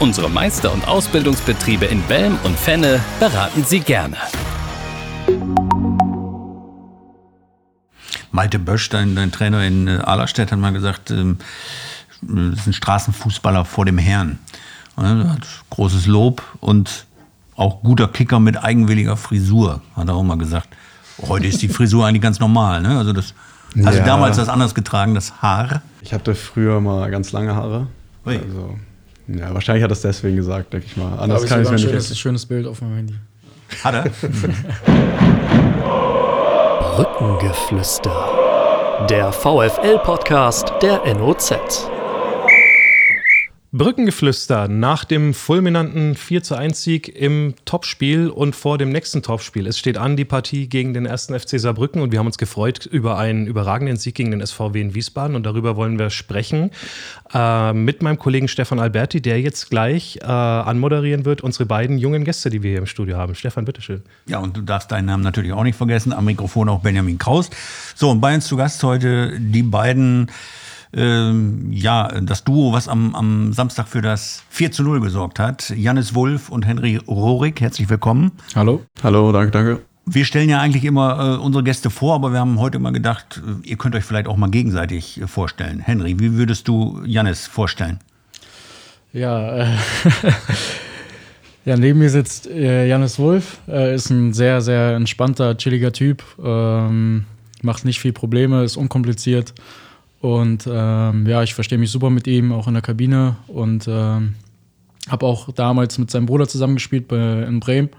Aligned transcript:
Unsere 0.00 0.28
Meister- 0.28 0.72
und 0.72 0.86
Ausbildungsbetriebe 0.86 1.84
in 1.86 2.02
Belm 2.02 2.36
und 2.44 2.58
Fenne 2.58 3.00
beraten 3.20 3.64
Sie 3.64 3.80
gerne. 3.80 4.16
Malte 8.32 8.58
Bösch, 8.58 8.88
dein, 8.88 9.14
dein 9.14 9.30
Trainer 9.30 9.62
in 9.64 9.86
äh, 9.86 9.98
Ahlerstedt, 9.98 10.50
hat 10.50 10.58
mal 10.58 10.72
gesagt, 10.72 11.10
ähm, 11.12 11.38
das 12.22 12.60
ist 12.60 12.66
ein 12.66 12.72
Straßenfußballer 12.72 13.64
vor 13.64 13.84
dem 13.84 13.98
Herrn. 13.98 14.38
Er 14.96 15.28
hat 15.30 15.46
großes 15.70 16.06
Lob 16.06 16.42
und 16.60 17.06
auch 17.56 17.82
guter 17.82 18.08
Kicker 18.08 18.40
mit 18.40 18.62
eigenwilliger 18.62 19.16
Frisur, 19.16 19.82
hat 19.94 20.08
er 20.08 20.14
auch 20.14 20.22
mal 20.24 20.38
gesagt. 20.38 20.68
Heute 21.28 21.46
ist 21.46 21.62
die 21.62 21.68
Frisur 21.68 22.06
eigentlich 22.06 22.22
ganz 22.22 22.40
normal. 22.40 22.82
Ne? 22.82 22.98
Also 22.98 23.12
das, 23.12 23.34
hast 23.84 23.94
Ja. 23.94 24.00
du 24.00 24.04
damals 24.04 24.36
das 24.36 24.48
anders 24.48 24.74
getragen, 24.74 25.14
das 25.14 25.40
Haar? 25.40 25.82
Ich 26.02 26.12
hatte 26.12 26.34
früher 26.34 26.80
mal 26.80 27.08
ganz 27.12 27.30
lange 27.30 27.54
Haare. 27.54 27.86
Ui. 28.26 28.36
Also, 28.36 28.76
ja, 29.28 29.54
wahrscheinlich 29.54 29.82
hat 29.82 29.90
er 29.90 29.94
es 29.94 30.02
deswegen 30.02 30.36
gesagt, 30.36 30.72
denke 30.72 30.86
ich 30.86 30.96
mal. 30.96 31.18
Anders 31.18 31.44
ich 31.44 31.48
kann 31.48 31.60
ich 31.60 31.66
es 31.66 31.70
mir 31.70 31.76
nicht 31.76 31.88
schönes, 31.88 32.10
ein 32.10 32.16
schönes 32.16 32.46
Bild 32.46 32.66
auf 32.66 32.82
meinem 32.82 32.96
Handy. 32.96 33.14
Hat 33.82 33.94
er? 33.94 34.04
Brückengeflüster. 36.96 39.06
Der 39.08 39.32
VFL-Podcast 39.32 40.72
der 40.82 41.00
NOZ. 41.14 41.54
Brückengeflüster 43.76 44.68
nach 44.68 45.04
dem 45.04 45.34
fulminanten 45.34 46.14
4 46.14 46.44
zu 46.44 46.54
1 46.54 46.80
Sieg 46.80 47.08
im 47.08 47.54
Topspiel 47.64 48.28
und 48.28 48.54
vor 48.54 48.78
dem 48.78 48.90
nächsten 48.90 49.20
Topspiel. 49.20 49.66
Es 49.66 49.80
steht 49.80 49.98
an 49.98 50.16
die 50.16 50.24
Partie 50.24 50.68
gegen 50.68 50.94
den 50.94 51.06
ersten 51.06 51.36
FC 51.36 51.58
Saarbrücken 51.58 52.00
und 52.00 52.12
wir 52.12 52.20
haben 52.20 52.28
uns 52.28 52.38
gefreut 52.38 52.86
über 52.86 53.18
einen 53.18 53.48
überragenden 53.48 53.96
Sieg 53.96 54.14
gegen 54.14 54.30
den 54.30 54.46
SVW 54.46 54.80
in 54.80 54.94
Wiesbaden 54.94 55.34
und 55.34 55.42
darüber 55.42 55.74
wollen 55.74 55.98
wir 55.98 56.10
sprechen 56.10 56.70
äh, 57.34 57.72
mit 57.72 58.00
meinem 58.00 58.16
Kollegen 58.16 58.46
Stefan 58.46 58.78
Alberti, 58.78 59.20
der 59.20 59.40
jetzt 59.40 59.70
gleich 59.70 60.20
äh, 60.22 60.26
anmoderieren 60.26 61.24
wird, 61.24 61.40
unsere 61.40 61.66
beiden 61.66 61.98
jungen 61.98 62.22
Gäste, 62.22 62.50
die 62.50 62.62
wir 62.62 62.70
hier 62.70 62.78
im 62.78 62.86
Studio 62.86 63.16
haben. 63.16 63.34
Stefan, 63.34 63.64
bitteschön. 63.64 64.02
Ja, 64.26 64.38
und 64.38 64.56
du 64.56 64.60
darfst 64.60 64.92
deinen 64.92 65.06
Namen 65.06 65.24
natürlich 65.24 65.52
auch 65.52 65.64
nicht 65.64 65.76
vergessen. 65.76 66.12
Am 66.12 66.26
Mikrofon 66.26 66.68
auch 66.68 66.78
Benjamin 66.78 67.18
Kraus. 67.18 67.50
So, 67.96 68.08
und 68.10 68.20
bei 68.20 68.36
uns 68.36 68.46
zu 68.46 68.56
Gast 68.56 68.84
heute 68.84 69.36
die 69.40 69.64
beiden, 69.64 70.30
ähm, 70.96 71.72
ja, 71.72 72.08
das 72.20 72.44
Duo, 72.44 72.72
was 72.72 72.88
am, 72.88 73.14
am 73.14 73.52
Samstag 73.52 73.88
für 73.88 74.02
das 74.02 74.42
4 74.50 74.72
zu 74.72 74.82
0 74.82 75.00
gesorgt 75.00 75.38
hat. 75.38 75.70
Jannis 75.70 76.14
Wulff 76.14 76.48
und 76.48 76.66
Henry 76.66 76.96
Rohrig. 76.96 77.60
Herzlich 77.60 77.88
willkommen. 77.90 78.32
Hallo? 78.54 78.82
Hallo, 79.02 79.32
danke, 79.32 79.50
danke. 79.50 79.80
Wir 80.06 80.24
stellen 80.26 80.50
ja 80.50 80.60
eigentlich 80.60 80.84
immer 80.84 81.36
äh, 81.38 81.42
unsere 81.42 81.64
Gäste 81.64 81.88
vor, 81.88 82.14
aber 82.14 82.32
wir 82.32 82.38
haben 82.38 82.58
heute 82.58 82.78
mal 82.78 82.92
gedacht, 82.92 83.42
äh, 83.44 83.68
ihr 83.68 83.76
könnt 83.76 83.94
euch 83.94 84.04
vielleicht 84.04 84.28
auch 84.28 84.36
mal 84.36 84.50
gegenseitig 84.50 85.20
äh, 85.20 85.26
vorstellen. 85.26 85.80
Henry, 85.80 86.20
wie 86.20 86.34
würdest 86.34 86.68
du 86.68 87.00
Jannis 87.06 87.46
vorstellen? 87.46 87.98
Ja, 89.12 89.62
äh, 89.62 89.66
ja, 91.64 91.76
neben 91.76 92.00
mir 92.00 92.10
sitzt 92.10 92.46
äh, 92.46 92.86
Janis 92.86 93.18
Wolf. 93.18 93.58
Er 93.66 93.94
ist 93.94 94.10
ein 94.10 94.34
sehr, 94.34 94.60
sehr 94.60 94.94
entspannter, 94.94 95.56
chilliger 95.56 95.92
Typ. 95.92 96.22
Ähm, 96.42 97.24
macht 97.62 97.86
nicht 97.86 98.00
viel 98.00 98.12
Probleme, 98.12 98.62
ist 98.62 98.76
unkompliziert. 98.76 99.54
Und 100.24 100.66
ähm, 100.66 101.26
ja, 101.26 101.42
ich 101.42 101.52
verstehe 101.52 101.76
mich 101.76 101.90
super 101.90 102.08
mit 102.08 102.26
ihm, 102.26 102.50
auch 102.50 102.66
in 102.66 102.72
der 102.72 102.82
Kabine. 102.82 103.36
Und 103.46 103.86
ähm, 103.86 104.36
habe 105.06 105.26
auch 105.26 105.52
damals 105.52 105.98
mit 105.98 106.10
seinem 106.10 106.24
Bruder 106.24 106.48
zusammengespielt 106.48 107.08
bei, 107.08 107.42
in 107.42 107.60
Bremen. 107.60 107.90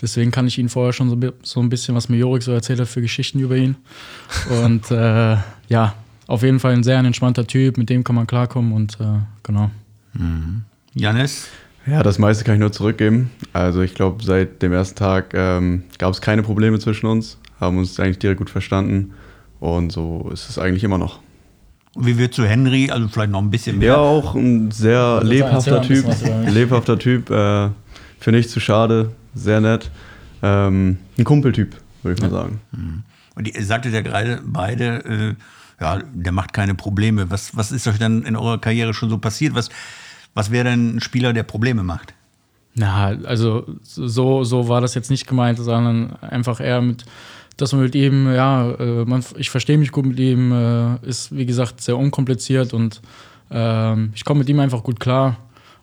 Deswegen 0.00 0.30
kann 0.30 0.46
ich 0.46 0.58
ihn 0.58 0.68
vorher 0.68 0.92
schon 0.92 1.10
so, 1.10 1.32
so 1.42 1.58
ein 1.58 1.68
bisschen, 1.68 1.96
was 1.96 2.08
mir 2.08 2.18
Jorik 2.18 2.44
so 2.44 2.52
erzählt 2.52 2.78
hat, 2.78 2.86
für 2.86 3.00
Geschichten 3.00 3.40
über 3.40 3.56
ihn. 3.56 3.74
Und 4.62 4.92
äh, 4.92 5.38
ja, 5.68 5.94
auf 6.28 6.44
jeden 6.44 6.60
Fall 6.60 6.72
ein 6.72 6.84
sehr 6.84 7.00
entspannter 7.00 7.48
Typ, 7.48 7.78
mit 7.78 7.90
dem 7.90 8.04
kann 8.04 8.14
man 8.14 8.28
klarkommen 8.28 8.72
und 8.72 9.00
äh, 9.00 9.18
genau. 9.42 9.72
Jannis? 10.94 11.48
Ja, 11.84 12.04
das 12.04 12.20
meiste 12.20 12.44
kann 12.44 12.54
ich 12.54 12.60
nur 12.60 12.70
zurückgeben. 12.70 13.32
Also 13.52 13.82
ich 13.82 13.96
glaube, 13.96 14.22
seit 14.22 14.62
dem 14.62 14.72
ersten 14.72 14.94
Tag 14.94 15.34
ähm, 15.34 15.82
gab 15.98 16.12
es 16.12 16.20
keine 16.20 16.44
Probleme 16.44 16.78
zwischen 16.78 17.06
uns, 17.06 17.38
haben 17.58 17.76
uns 17.78 17.98
eigentlich 17.98 18.20
direkt 18.20 18.38
gut 18.38 18.50
verstanden 18.50 19.14
und 19.58 19.90
so 19.90 20.30
ist 20.32 20.48
es 20.48 20.60
eigentlich 20.60 20.84
immer 20.84 20.98
noch. 20.98 21.25
Wie 21.98 22.18
wird 22.18 22.34
zu 22.34 22.44
Henry? 22.44 22.90
Also 22.90 23.08
vielleicht 23.08 23.30
noch 23.30 23.40
ein 23.42 23.50
bisschen 23.50 23.78
mehr. 23.78 23.88
Ja, 23.88 23.96
auch 23.96 24.34
ein 24.34 24.70
sehr 24.70 24.98
Also 25.00 25.26
lebhafter 25.26 25.82
Typ. 25.82 26.04
lebhafter 26.48 26.98
Typ, 26.98 27.30
äh, 27.30 27.68
finde 28.20 28.38
ich 28.40 28.48
zu 28.48 28.60
schade, 28.60 29.12
sehr 29.34 29.60
nett. 29.60 29.90
Ähm, 30.42 30.98
ein 31.18 31.24
Kumpeltyp, 31.24 31.76
würde 32.02 32.14
ich 32.14 32.20
mal 32.20 32.30
sagen. 32.30 32.60
Und 33.34 33.48
ihr 33.48 33.64
sagtet 33.64 33.94
ja 33.94 34.00
gerade 34.02 34.40
beide, 34.44 35.36
äh, 35.78 35.82
ja, 35.82 36.00
der 36.12 36.32
macht 36.32 36.52
keine 36.52 36.74
Probleme. 36.74 37.30
Was, 37.30 37.56
was 37.56 37.72
ist 37.72 37.86
euch 37.86 37.98
dann 37.98 38.22
in 38.24 38.36
eurer 38.36 38.58
Karriere 38.60 38.94
schon 38.94 39.10
so 39.10 39.18
passiert? 39.18 39.54
Was, 39.54 39.68
was 40.34 40.50
wäre 40.50 40.64
denn 40.64 40.96
ein 40.96 41.00
Spieler, 41.00 41.32
der 41.32 41.42
Probleme 41.42 41.82
macht? 41.82 42.14
Na, 42.74 43.06
also 43.24 43.64
so, 43.82 44.44
so 44.44 44.68
war 44.68 44.82
das 44.82 44.94
jetzt 44.94 45.10
nicht 45.10 45.26
gemeint, 45.26 45.58
sondern 45.58 46.16
einfach 46.16 46.60
eher 46.60 46.82
mit, 46.82 47.06
dass 47.56 47.72
man 47.72 47.82
mit 47.82 47.94
ihm, 47.94 48.32
ja, 48.32 48.70
äh, 48.72 49.04
man, 49.04 49.24
ich 49.36 49.50
verstehe 49.50 49.78
mich 49.78 49.92
gut 49.92 50.06
mit 50.06 50.18
ihm, 50.18 50.52
äh, 50.52 50.96
ist 51.06 51.34
wie 51.34 51.46
gesagt 51.46 51.80
sehr 51.80 51.96
unkompliziert 51.96 52.74
und 52.74 53.00
ähm, 53.50 54.10
ich 54.14 54.24
komme 54.24 54.40
mit 54.40 54.48
ihm 54.48 54.60
einfach 54.60 54.82
gut 54.82 55.00
klar. 55.00 55.38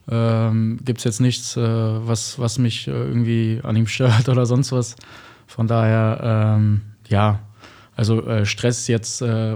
Ähm, 0.09 0.79
Gibt 0.83 0.99
es 0.99 1.05
jetzt 1.05 1.21
nichts, 1.21 1.55
äh, 1.55 1.61
was, 1.61 2.37
was 2.37 2.59
mich 2.59 2.87
äh, 2.87 2.91
irgendwie 2.91 3.61
an 3.63 3.75
ihm 3.75 3.87
stört 3.87 4.29
oder 4.29 4.45
sonst 4.45 4.71
was. 4.71 4.95
Von 5.47 5.67
daher, 5.67 6.57
ähm, 6.57 6.81
ja, 7.07 7.39
also 7.95 8.25
äh, 8.25 8.45
Stress 8.45 8.87
jetzt 8.87 9.21
äh, 9.21 9.55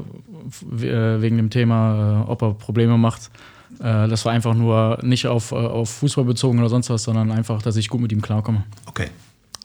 wegen 0.71 1.37
dem 1.37 1.49
Thema, 1.49 2.25
ob 2.27 2.41
er 2.41 2.53
Probleme 2.53 2.97
macht. 2.97 3.29
Das 3.79 4.23
war 4.23 4.31
einfach 4.31 4.53
nur 4.53 4.97
nicht 5.01 5.27
auf, 5.27 5.51
auf 5.51 5.89
Fußball 5.89 6.23
bezogen 6.23 6.59
oder 6.59 6.69
sonst 6.69 6.89
was, 6.89 7.03
sondern 7.03 7.31
einfach, 7.31 7.61
dass 7.61 7.75
ich 7.75 7.89
gut 7.89 7.99
mit 7.99 8.11
ihm 8.13 8.21
klarkomme. 8.21 8.63
Okay. 8.85 9.09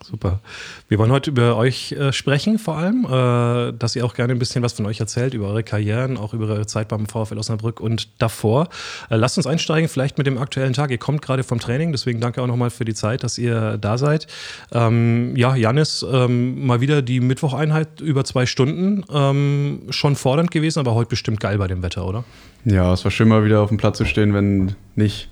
Super. 0.03 0.39
Wir 0.89 0.99
wollen 0.99 1.11
heute 1.11 1.31
über 1.31 1.55
euch 1.55 1.93
äh, 1.93 2.11
sprechen, 2.11 2.59
vor 2.59 2.77
allem, 2.77 3.05
äh, 3.05 3.73
dass 3.77 3.95
ihr 3.95 4.05
auch 4.05 4.13
gerne 4.13 4.33
ein 4.33 4.39
bisschen 4.39 4.61
was 4.61 4.73
von 4.73 4.85
euch 4.85 4.99
erzählt, 4.99 5.33
über 5.33 5.47
eure 5.47 5.63
Karrieren, 5.63 6.17
auch 6.17 6.33
über 6.33 6.47
eure 6.47 6.65
Zeit 6.65 6.89
beim 6.89 7.05
VfL 7.05 7.37
Osnabrück 7.37 7.79
und 7.79 8.09
davor. 8.21 8.67
Äh, 9.09 9.15
lasst 9.15 9.37
uns 9.37 9.47
einsteigen, 9.47 9.89
vielleicht 9.89 10.17
mit 10.17 10.27
dem 10.27 10.37
aktuellen 10.37 10.73
Tag. 10.73 10.91
Ihr 10.91 10.97
kommt 10.97 11.21
gerade 11.21 11.43
vom 11.43 11.59
Training, 11.59 11.93
deswegen 11.93 12.19
danke 12.19 12.41
auch 12.41 12.47
nochmal 12.47 12.69
für 12.69 12.85
die 12.85 12.93
Zeit, 12.93 13.23
dass 13.23 13.37
ihr 13.37 13.77
da 13.77 13.97
seid. 13.97 14.27
Ähm, 14.73 15.35
ja, 15.35 15.55
Janis, 15.55 16.05
ähm, 16.09 16.65
mal 16.65 16.81
wieder 16.81 17.01
die 17.01 17.21
Mittwocheinheit 17.21 18.01
über 18.01 18.25
zwei 18.25 18.45
Stunden. 18.45 19.05
Ähm, 19.11 19.83
schon 19.89 20.15
fordernd 20.15 20.51
gewesen, 20.51 20.79
aber 20.79 20.95
heute 20.95 21.09
bestimmt 21.09 21.39
geil 21.39 21.57
bei 21.57 21.67
dem 21.67 21.81
Wetter, 21.81 22.05
oder? 22.05 22.25
Ja, 22.65 22.93
es 22.93 23.03
war 23.03 23.11
schön 23.11 23.27
mal 23.27 23.45
wieder 23.45 23.61
auf 23.61 23.69
dem 23.69 23.77
Platz 23.77 23.97
zu 23.97 24.05
stehen, 24.05 24.33
wenn 24.33 24.75
nicht 24.95 25.29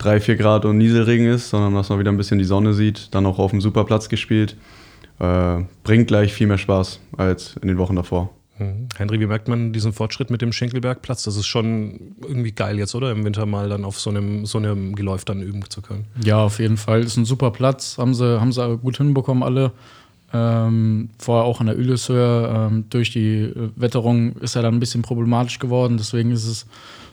drei, 0.00 0.20
vier 0.20 0.36
Grad 0.36 0.64
und 0.64 0.78
Nieselregen 0.78 1.26
ist, 1.26 1.50
sondern 1.50 1.74
dass 1.74 1.90
man 1.90 1.98
wieder 1.98 2.10
ein 2.10 2.16
bisschen 2.16 2.38
die 2.38 2.44
Sonne 2.44 2.72
sieht. 2.72 3.14
Dann 3.14 3.26
auch 3.26 3.38
auf 3.38 3.50
dem 3.50 3.60
super 3.60 3.84
Platz 3.84 4.08
gespielt. 4.08 4.56
Äh, 5.18 5.58
bringt 5.84 6.08
gleich 6.08 6.32
viel 6.32 6.46
mehr 6.46 6.58
Spaß 6.58 7.00
als 7.16 7.56
in 7.60 7.68
den 7.68 7.78
Wochen 7.78 7.96
davor. 7.96 8.30
Mhm. 8.58 8.88
Henry, 8.96 9.20
wie 9.20 9.26
merkt 9.26 9.48
man 9.48 9.72
diesen 9.72 9.92
Fortschritt 9.92 10.30
mit 10.30 10.40
dem 10.40 10.52
Schenkelbergplatz? 10.52 11.24
Das 11.24 11.36
ist 11.36 11.46
schon 11.46 12.14
irgendwie 12.22 12.52
geil 12.52 12.78
jetzt, 12.78 12.94
oder? 12.94 13.12
Im 13.12 13.24
Winter 13.24 13.44
mal 13.44 13.68
dann 13.68 13.84
auf 13.84 14.00
so 14.00 14.10
einem, 14.10 14.46
so 14.46 14.58
einem 14.58 14.94
Geläuf 14.94 15.24
dann 15.24 15.42
üben 15.42 15.62
zu 15.68 15.82
können. 15.82 16.06
Ja, 16.24 16.38
auf 16.38 16.58
jeden 16.58 16.78
Fall. 16.78 17.02
Ist 17.02 17.16
ein 17.16 17.26
super 17.26 17.50
Platz. 17.50 17.98
Haben 17.98 18.14
sie, 18.14 18.40
haben 18.40 18.52
sie 18.52 18.78
gut 18.78 18.96
hinbekommen, 18.96 19.42
alle. 19.42 19.72
Ähm, 20.32 21.10
vorher 21.18 21.44
auch 21.44 21.60
an 21.60 21.66
der 21.66 21.78
Öleshöhe. 21.78 22.48
Ähm, 22.54 22.84
durch 22.88 23.10
die 23.10 23.42
äh, 23.42 23.70
Wetterung 23.76 24.36
ist 24.36 24.56
er 24.56 24.62
dann 24.62 24.74
ein 24.74 24.80
bisschen 24.80 25.02
problematisch 25.02 25.58
geworden. 25.58 25.96
Deswegen 25.98 26.30
ist 26.30 26.46
es 26.46 26.66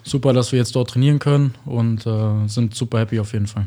super, 0.08 0.32
dass 0.32 0.52
wir 0.52 0.58
jetzt 0.58 0.74
dort 0.74 0.90
trainieren 0.90 1.18
können 1.18 1.54
und 1.64 2.06
äh, 2.06 2.46
sind 2.46 2.74
super 2.74 3.00
happy 3.00 3.20
auf 3.20 3.32
jeden 3.32 3.46
Fall. 3.46 3.66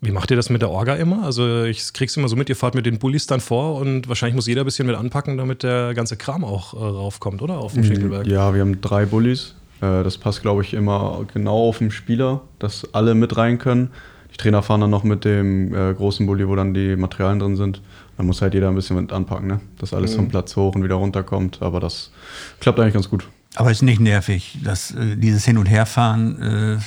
Wie 0.00 0.12
macht 0.12 0.30
ihr 0.30 0.36
das 0.36 0.48
mit 0.48 0.62
der 0.62 0.70
Orga 0.70 0.94
immer? 0.94 1.24
Also 1.24 1.64
ich 1.64 1.92
krieg's 1.92 2.16
immer 2.16 2.28
so 2.28 2.36
mit, 2.36 2.48
ihr 2.48 2.54
fahrt 2.54 2.76
mit 2.76 2.86
den 2.86 2.98
Bullis 2.98 3.26
dann 3.26 3.40
vor 3.40 3.80
und 3.80 4.08
wahrscheinlich 4.08 4.36
muss 4.36 4.46
jeder 4.46 4.62
ein 4.62 4.64
bisschen 4.64 4.86
mit 4.86 4.94
anpacken, 4.94 5.36
damit 5.36 5.64
der 5.64 5.92
ganze 5.92 6.16
Kram 6.16 6.44
auch 6.44 6.74
äh, 6.74 6.76
raufkommt, 6.76 7.42
oder? 7.42 7.58
Auf 7.58 7.74
dem 7.74 7.82
Schinkelberg. 7.82 8.26
Ja, 8.26 8.54
wir 8.54 8.60
haben 8.60 8.80
drei 8.80 9.06
Bullies. 9.06 9.56
Äh, 9.80 10.04
das 10.04 10.16
passt, 10.16 10.42
glaube 10.42 10.62
ich, 10.62 10.72
immer 10.72 11.24
genau 11.34 11.68
auf 11.68 11.78
den 11.78 11.90
Spieler, 11.90 12.42
dass 12.60 12.94
alle 12.94 13.16
mit 13.16 13.36
rein 13.36 13.58
können. 13.58 13.90
Die 14.32 14.36
Trainer 14.36 14.62
fahren 14.62 14.82
dann 14.82 14.90
noch 14.90 15.02
mit 15.02 15.24
dem 15.24 15.74
äh, 15.74 15.94
großen 15.94 16.26
Bulli, 16.26 16.46
wo 16.46 16.54
dann 16.54 16.74
die 16.74 16.94
Materialien 16.94 17.40
drin 17.40 17.56
sind. 17.56 17.82
Da 18.16 18.22
muss 18.22 18.40
halt 18.40 18.54
jeder 18.54 18.68
ein 18.68 18.76
bisschen 18.76 18.96
mit 18.96 19.12
anpacken, 19.12 19.48
ne? 19.48 19.60
dass 19.78 19.94
alles 19.94 20.14
vom 20.14 20.28
Platz 20.28 20.54
hoch 20.54 20.74
und 20.74 20.84
wieder 20.84 20.96
runterkommt. 20.96 21.62
Aber 21.62 21.80
das 21.80 22.12
klappt 22.60 22.78
eigentlich 22.78 22.94
ganz 22.94 23.08
gut. 23.10 23.28
Aber 23.58 23.72
ist 23.72 23.82
nicht 23.82 23.98
nervig, 23.98 24.56
dass 24.62 24.92
äh, 24.92 25.16
dieses 25.16 25.44
Hin- 25.44 25.58
und 25.58 25.66
Herfahren, 25.66 26.40
äh, 26.40 26.78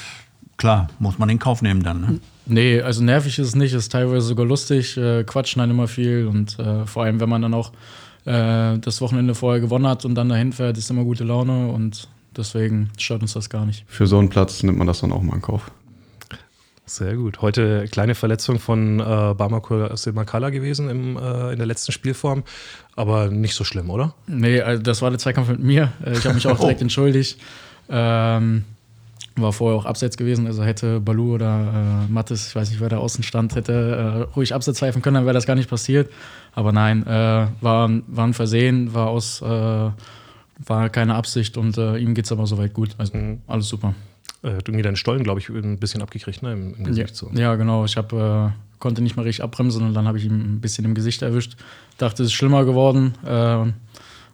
klar, 0.56 0.88
muss 1.00 1.20
man 1.20 1.28
in 1.28 1.38
Kauf 1.38 1.62
nehmen 1.62 1.84
dann. 1.84 2.00
Ne? 2.00 2.20
Nee, 2.46 2.82
also 2.82 3.04
nervig 3.04 3.38
ist 3.40 3.48
es 3.48 3.56
nicht, 3.56 3.74
ist 3.74 3.92
teilweise 3.92 4.26
sogar 4.26 4.46
lustig, 4.46 4.96
äh, 4.96 5.26
quatschen 5.26 5.60
dann 5.60 5.70
immer 5.70 5.90
viel 5.90 6.28
und 6.28 6.58
äh, 6.60 6.86
vor 6.86 7.04
allem, 7.04 7.20
wenn 7.20 7.28
man 7.28 7.42
dann 7.42 7.54
auch 7.54 7.74
äh, 8.24 8.78
das 8.80 9.02
Wochenende 9.02 9.36
vorher 9.36 9.60
gewonnen 9.60 9.86
hat 9.86 10.06
und 10.06 10.16
dann 10.16 10.30
dahin 10.30 10.54
fährt, 10.54 10.78
ist 10.78 10.90
immer 10.90 11.04
gute 11.04 11.26
Laune 11.26 11.68
und 11.68 12.08
deswegen 12.38 12.90
stört 12.98 13.22
uns 13.22 13.34
das 13.34 13.50
gar 13.50 13.66
nicht. 13.66 13.84
Für 13.88 14.08
so 14.08 14.18
einen 14.18 14.30
Platz 14.30 14.64
nimmt 14.64 14.78
man 14.78 14.88
das 14.88 15.02
dann 15.02 15.12
auch 15.12 15.22
mal 15.22 15.36
in 15.36 15.42
Kauf. 15.42 15.70
Sehr 16.92 17.16
gut. 17.16 17.42
Heute 17.42 17.86
kleine 17.90 18.16
Verletzung 18.16 18.60
von 18.60 19.00
äh, 19.00 19.04
Bamako 19.34 19.96
Simakala 19.96 20.50
gewesen 20.50 20.90
im, 20.90 21.16
äh, 21.16 21.54
in 21.54 21.58
der 21.58 21.66
letzten 21.66 21.94
Spielform, 21.94 22.44
aber 22.98 23.30
nicht 23.30 23.56
so 23.56 23.64
schlimm, 23.64 23.90
oder? 23.90 24.14
Nee, 24.28 24.60
also 24.60 24.84
das 24.84 25.02
war 25.02 25.10
der 25.10 25.18
Zweikampf 25.18 25.48
mit 25.48 25.62
mir. 25.62 25.94
Äh, 26.06 26.18
Ich 26.18 26.26
habe 26.26 26.36
mich 26.36 26.46
auch 26.48 26.60
direkt 26.60 26.82
entschuldigt. 26.82 27.40
Ähm, 27.90 28.66
war 29.38 29.54
vorher 29.54 29.80
auch 29.80 29.86
abseits 29.86 30.18
gewesen, 30.18 30.48
also 30.48 30.64
hätte 30.66 31.00
Balu 31.00 31.36
oder 31.36 32.04
äh, 32.10 32.12
Mattes, 32.12 32.50
ich 32.50 32.56
weiß 32.58 32.70
nicht, 32.72 32.82
wer 32.82 32.90
da 32.90 32.98
außen 32.98 33.24
stand, 33.24 33.56
hätte 33.56 34.28
äh, 34.30 34.34
ruhig 34.36 34.54
abseits 34.54 34.80
pfeifen 34.80 35.02
können, 35.02 35.16
dann 35.16 35.26
wäre 35.26 35.34
das 35.34 35.46
gar 35.46 35.56
nicht 35.56 35.70
passiert. 35.70 36.12
Aber 36.54 36.74
nein, 36.74 37.08
äh, 37.08 37.48
war, 37.62 37.90
war 38.08 38.28
ein 38.28 38.34
Versehen, 38.34 38.94
war 38.94 39.08
aus, 39.08 39.42
äh, 39.42 39.46
war 39.46 40.90
keine 40.92 41.16
Absicht 41.16 41.56
und 41.56 41.78
äh, 41.78 41.96
ihm 42.00 42.14
geht 42.16 42.26
es 42.26 42.34
aber 42.34 42.46
soweit 42.48 42.74
gut. 42.74 42.90
Also 42.98 43.14
alles 43.48 43.70
super. 43.70 43.96
Äh, 44.44 44.56
hat 44.56 44.68
irgendwie 44.68 44.82
deinen 44.84 44.96
Stollen, 44.96 45.24
glaube 45.24 45.40
ich, 45.40 45.50
ein 45.50 45.78
bisschen 45.78 46.02
abgekriegt, 46.02 46.42
ne? 46.44 46.54
Im, 46.54 46.74
im 46.74 46.80
Ja, 46.82 46.86
Gesicht 46.88 47.16
so. 47.16 47.30
ja, 47.34 47.56
genau. 47.56 47.86
Ich 47.86 47.96
hab, 47.98 48.12
äh, 48.14 48.50
konnte 48.80 49.02
nicht 49.02 49.16
mal 49.16 49.24
richtig 49.24 49.44
abbremsen 49.44 49.84
und 49.86 49.94
dann 49.94 50.08
habe 50.08 50.18
ich 50.18 50.26
ihm 50.26 50.56
ein 50.56 50.62
bisschen 50.62 50.86
im 50.86 50.96
Gesicht 50.96 51.22
erwischt. 51.22 51.56
Dachte, 51.98 52.24
es 52.24 52.30
ist 52.30 52.34
schlimmer 52.34 52.66
geworden, 52.66 53.14
äh, 53.26 53.72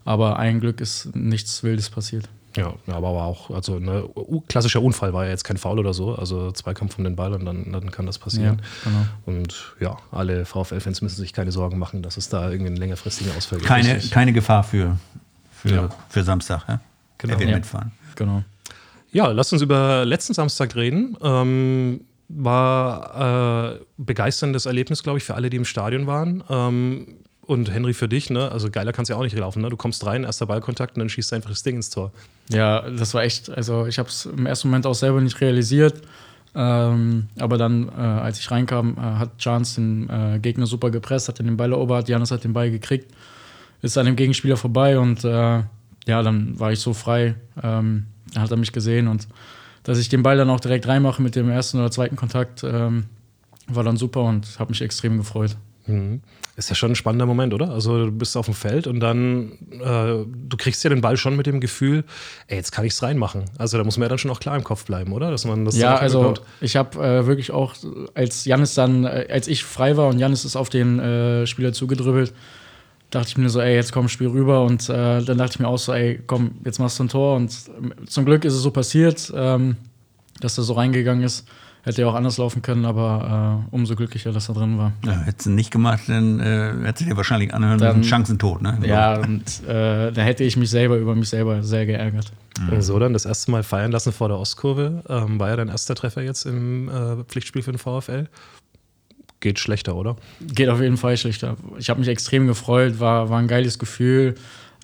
aber 0.06 0.40
ein 0.40 0.60
Glück 0.62 0.80
ist 0.80 1.14
nichts 1.16 1.64
Wildes 1.64 1.90
passiert. 1.90 2.30
Ja, 2.56 2.74
ja, 2.88 2.96
aber 2.96 3.14
war 3.14 3.26
auch, 3.26 3.52
also 3.52 3.76
ein 3.76 4.04
klassischer 4.48 4.82
Unfall 4.82 5.14
war 5.14 5.26
ja 5.26 5.30
jetzt 5.32 5.44
kein 5.44 5.58
Foul 5.58 5.78
oder 5.78 5.94
so, 5.94 6.16
also 6.16 6.52
Zweikampf 6.52 6.98
um 6.98 7.04
den 7.04 7.16
Ball 7.16 7.34
und 7.34 7.46
dann, 7.46 7.72
dann 7.72 7.92
kann 7.92 8.08
das 8.08 8.18
passieren. 8.18 8.62
Ja, 8.86 8.90
genau. 8.90 9.06
Und 9.28 9.76
ja, 9.80 9.98
alle 10.12 10.44
VfL-Fans 10.46 11.02
müssen 11.04 11.18
sich 11.18 11.34
keine 11.34 11.52
Sorgen 11.52 11.78
machen, 11.78 12.02
dass 12.02 12.18
es 12.18 12.30
da 12.30 12.50
irgendwie 12.50 12.70
einen 12.70 12.78
längerfristigen 12.78 13.32
Ausfall 13.36 13.60
gibt. 13.60 13.68
Keine, 13.68 14.00
keine 14.10 14.34
Gefahr 14.34 14.64
für, 14.64 14.98
für, 15.52 15.70
Ja. 15.70 15.90
für 16.10 16.24
Samstag. 16.24 16.64
Ja? 16.68 16.80
Genau. 17.20 17.34
Er 17.34 17.40
wird 17.40 17.50
Ja. 17.52 17.56
mitfahren. 17.58 17.92
Genau. 18.16 18.44
Ja, 19.12 19.28
lasst 19.32 19.54
uns 19.54 19.62
über 19.62 20.06
letzten 20.06 20.34
Samstag 20.34 20.76
reden. 20.76 21.18
Ähm, 21.22 22.02
war 22.30 23.76
äh, 23.76 23.80
begeisterndes 23.98 24.66
Erlebnis, 24.66 25.04
glaube 25.04 25.18
ich, 25.18 25.24
für 25.24 25.36
alle, 25.36 25.50
die 25.50 25.58
im 25.58 25.66
Stadion 25.66 26.08
waren. 26.08 26.44
Ähm, 26.50 27.08
und 27.42 27.72
Henry 27.74 27.94
für 27.94 28.10
dich, 28.10 28.30
ne? 28.30 28.52
Also 28.52 28.70
geiler 28.70 28.92
kann 28.92 29.04
es 29.04 29.10
ja 29.10 29.16
auch 29.16 29.24
nicht 29.24 29.38
laufen, 29.38 29.62
ne? 29.62 29.70
Du 29.70 29.78
kommst 29.78 30.06
rein, 30.06 30.26
erster 30.26 30.46
Ballkontakt 30.46 30.98
und 30.98 31.00
dann 31.00 31.10
schießt 31.10 31.32
du 31.32 31.38
einfach 31.38 31.50
das 31.50 31.64
Ding 31.64 31.78
ins 31.78 31.90
Tor. 31.90 32.12
Ja, 32.50 32.90
das 32.90 33.14
war 33.14 33.24
echt, 33.24 33.50
also 33.50 33.86
ich 33.86 33.98
habe 34.00 34.10
es 34.10 34.26
im 34.26 34.46
ersten 34.46 34.68
Moment 34.68 34.86
auch 34.86 34.94
selber 34.94 35.22
nicht 35.22 35.40
realisiert. 35.40 36.02
Ähm, 36.54 37.28
aber 37.40 37.58
dann, 37.58 37.88
äh, 37.88 38.02
als 38.02 38.40
ich 38.40 38.52
reinkam, 38.52 38.98
äh, 38.98 39.02
hat 39.02 39.38
Chance 39.38 39.80
den 39.80 40.10
äh, 40.10 40.40
Gegner 40.40 40.66
super 40.66 40.90
gepresst, 40.90 41.30
hat 41.30 41.40
den 41.40 41.56
Ball 41.56 41.72
erobert, 41.72 42.10
Janis 42.10 42.32
hat 42.32 42.44
den 42.44 42.54
Ball 42.54 42.72
gekriegt, 42.72 43.14
ist 43.82 43.98
an 43.98 44.08
dem 44.08 44.16
Gegenspieler 44.16 44.58
vorbei 44.58 45.00
und 45.00 45.24
äh, 45.24 45.30
ja, 46.08 46.24
dann 46.24 46.60
war 46.60 46.72
ich 46.72 46.80
so 46.80 46.94
frei. 46.94 47.36
Ähm, 47.62 48.08
hat 48.38 48.52
er 48.52 48.58
mich 48.58 48.72
gesehen 48.72 49.08
und 49.08 49.28
dass 49.84 50.00
ich 50.00 50.10
den 50.10 50.24
Ball 50.24 50.38
dann 50.38 50.50
auch 50.50 50.60
direkt 50.60 50.88
reinmache 50.88 51.22
mit 51.22 51.36
dem 51.36 51.50
ersten 51.50 51.78
oder 51.80 51.92
zweiten 51.92 52.16
Kontakt, 52.16 52.64
ähm, 52.64 53.06
war 53.68 53.84
dann 53.84 53.98
super 53.98 54.24
und 54.24 54.48
habe 54.60 54.72
mich 54.72 54.82
extrem 54.82 55.18
gefreut. 55.18 55.56
Mhm. 55.86 56.22
Ist 56.58 56.70
ja 56.70 56.76
schon 56.76 56.92
ein 56.92 56.96
spannender 56.96 57.28
Moment, 57.28 57.54
oder? 57.54 57.70
Also 57.70 58.06
du 58.06 58.12
bist 58.12 58.36
auf 58.36 58.46
dem 58.48 58.56
Feld 58.56 58.88
und 58.88 59.00
dann, 59.00 59.52
äh, 59.72 60.26
du 60.26 60.58
kriegst 60.58 60.84
ja 60.84 60.90
den 60.90 61.02
Ball 61.02 61.16
schon 61.16 61.36
mit 61.36 61.46
dem 61.46 61.60
Gefühl, 61.60 62.04
ey, 62.48 62.58
jetzt 62.58 62.72
kann 62.72 62.84
ich 62.84 62.94
es 62.94 63.04
reinmachen. 63.04 63.46
Also 63.60 63.78
da 63.78 63.84
muss 63.84 63.98
man 63.98 64.06
ja 64.06 64.10
dann 64.10 64.18
schon 64.18 64.32
auch 64.32 64.40
klar 64.40 64.56
im 64.58 64.64
Kopf 64.64 64.86
bleiben, 64.86 65.14
oder? 65.14 65.30
Dass 65.30 65.46
man 65.46 65.66
das 65.66 65.78
Ja, 65.78 65.96
also 65.96 66.24
hinbekommt. 66.24 66.48
ich 66.62 66.76
habe 66.76 66.98
äh, 67.00 67.28
wirklich 67.28 67.52
auch, 67.52 67.76
als 68.16 68.44
Janis 68.46 68.74
dann, 68.74 69.06
äh, 69.06 69.28
als 69.30 69.48
ich 69.48 69.64
frei 69.64 69.96
war 69.98 70.08
und 70.08 70.18
Janis 70.20 70.46
ist 70.46 70.56
auf 70.56 70.70
den 70.70 70.98
äh, 71.00 71.46
Spieler 71.46 71.74
zugedribbelt, 71.74 72.34
dachte 73.10 73.30
ich 73.30 73.38
mir 73.38 73.50
so, 73.50 73.62
ey, 73.62 73.76
jetzt 73.76 73.92
komm, 73.92 74.10
spiel 74.10 74.28
rüber. 74.28 74.64
Und 74.64 74.90
äh, 74.90 75.22
dann 75.24 75.38
dachte 75.38 75.54
ich 75.54 75.60
mir 75.60 75.68
auch 75.68 75.78
so, 75.78 75.94
ey, 75.94 76.20
komm, 76.28 76.52
jetzt 76.66 76.80
machst 76.80 77.00
du 77.00 77.04
ein 77.04 77.10
Tor. 77.10 77.36
Und 77.36 77.52
ähm, 77.78 77.94
zum 78.08 78.26
Glück 78.26 78.46
ist 78.46 78.54
es 78.54 78.62
so 78.62 78.72
passiert, 78.72 79.32
ähm, 79.36 79.78
dass 80.42 80.58
er 80.58 80.64
so 80.64 80.74
reingegangen 80.74 81.24
ist. 81.24 81.48
Hätte 81.84 82.02
ja 82.02 82.08
auch 82.10 82.16
anders 82.16 82.38
laufen 82.38 82.62
können, 82.62 82.84
aber 82.84 83.64
äh, 83.72 83.74
umso 83.74 83.96
glücklicher, 83.96 84.34
dass 84.34 84.50
er 84.50 84.56
drin 84.56 84.78
war. 84.78 84.92
Ja, 85.06 85.22
hättest 85.22 85.46
du 85.46 85.52
nicht 85.52 85.72
gemacht, 85.72 86.02
dann 86.08 86.42
äh, 86.42 86.74
hättest 86.84 87.06
du 87.06 87.12
dir 87.12 87.16
wahrscheinlich 87.18 87.54
anhören 87.54 87.80
Dann- 87.80 88.00
müssen, 88.00 88.10
Chancentod. 88.10 88.62
Ne? 88.62 88.78
Ja, 88.84 89.20
und 89.22 89.64
äh, 89.66 90.12
da 90.12 90.22
hätte 90.22 90.44
ich 90.44 90.58
mich 90.58 90.70
selber 90.70 90.98
über 90.98 91.16
mich 91.16 91.30
selber 91.30 91.64
sehr 91.64 91.86
geärgert. 91.86 92.34
So, 92.80 92.98
dann 93.00 93.14
das 93.14 93.26
erste 93.26 93.52
Mal 93.52 93.64
feiern 93.64 93.92
lassen 93.92 94.12
vor 94.12 94.28
der 94.28 94.38
Ostkurve. 94.40 95.04
Ähm, 95.08 95.40
war 95.40 95.48
ja 95.50 95.56
dein 95.56 95.70
erster 95.70 95.96
Treffer 95.96 96.24
jetzt 96.24 96.46
im 96.46 96.90
äh, 96.90 97.24
Pflichtspiel 97.24 97.62
für 97.62 97.72
den 97.72 97.78
VfL. 97.78 98.28
Geht 99.40 99.60
schlechter, 99.60 99.96
oder? 99.96 100.16
Geht 100.42 100.70
auf 100.70 100.82
jeden 100.82 100.98
Fall 100.98 101.16
schlechter. 101.18 101.58
Ich 101.78 101.90
habe 101.90 102.00
mich 102.00 102.10
extrem 102.10 102.48
gefreut, 102.48 103.00
war, 103.00 103.30
war 103.30 103.40
ein 103.40 103.48
geiles 103.48 103.78
Gefühl. 103.78 104.36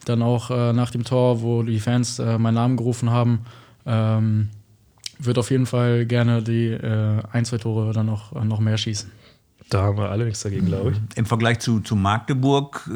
Dann 0.05 0.21
auch 0.21 0.51
äh, 0.51 0.73
nach 0.73 0.91
dem 0.91 1.03
Tor, 1.03 1.41
wo 1.41 1.63
die 1.63 1.79
Fans 1.79 2.19
äh, 2.19 2.37
meinen 2.37 2.55
Namen 2.55 2.77
gerufen 2.77 3.09
haben, 3.09 3.45
ähm, 3.85 4.49
wird 5.17 5.37
auf 5.37 5.49
jeden 5.49 5.65
Fall 5.65 6.05
gerne 6.05 6.43
die 6.43 6.67
äh, 6.67 7.21
ein, 7.31 7.45
zwei 7.45 7.57
Tore 7.57 7.93
dann 7.93 8.05
noch, 8.05 8.35
äh, 8.35 8.43
noch 8.45 8.59
mehr 8.59 8.77
schießen. 8.77 9.11
Da 9.69 9.81
haben 9.81 9.97
wir 9.97 10.09
alle 10.09 10.25
nichts 10.25 10.41
dagegen, 10.41 10.67
glaube 10.67 10.91
ich. 10.91 11.17
Im 11.17 11.25
Vergleich 11.25 11.59
zu, 11.59 11.79
zu 11.79 11.95
Magdeburg, 11.95 12.87
äh, 12.87 12.91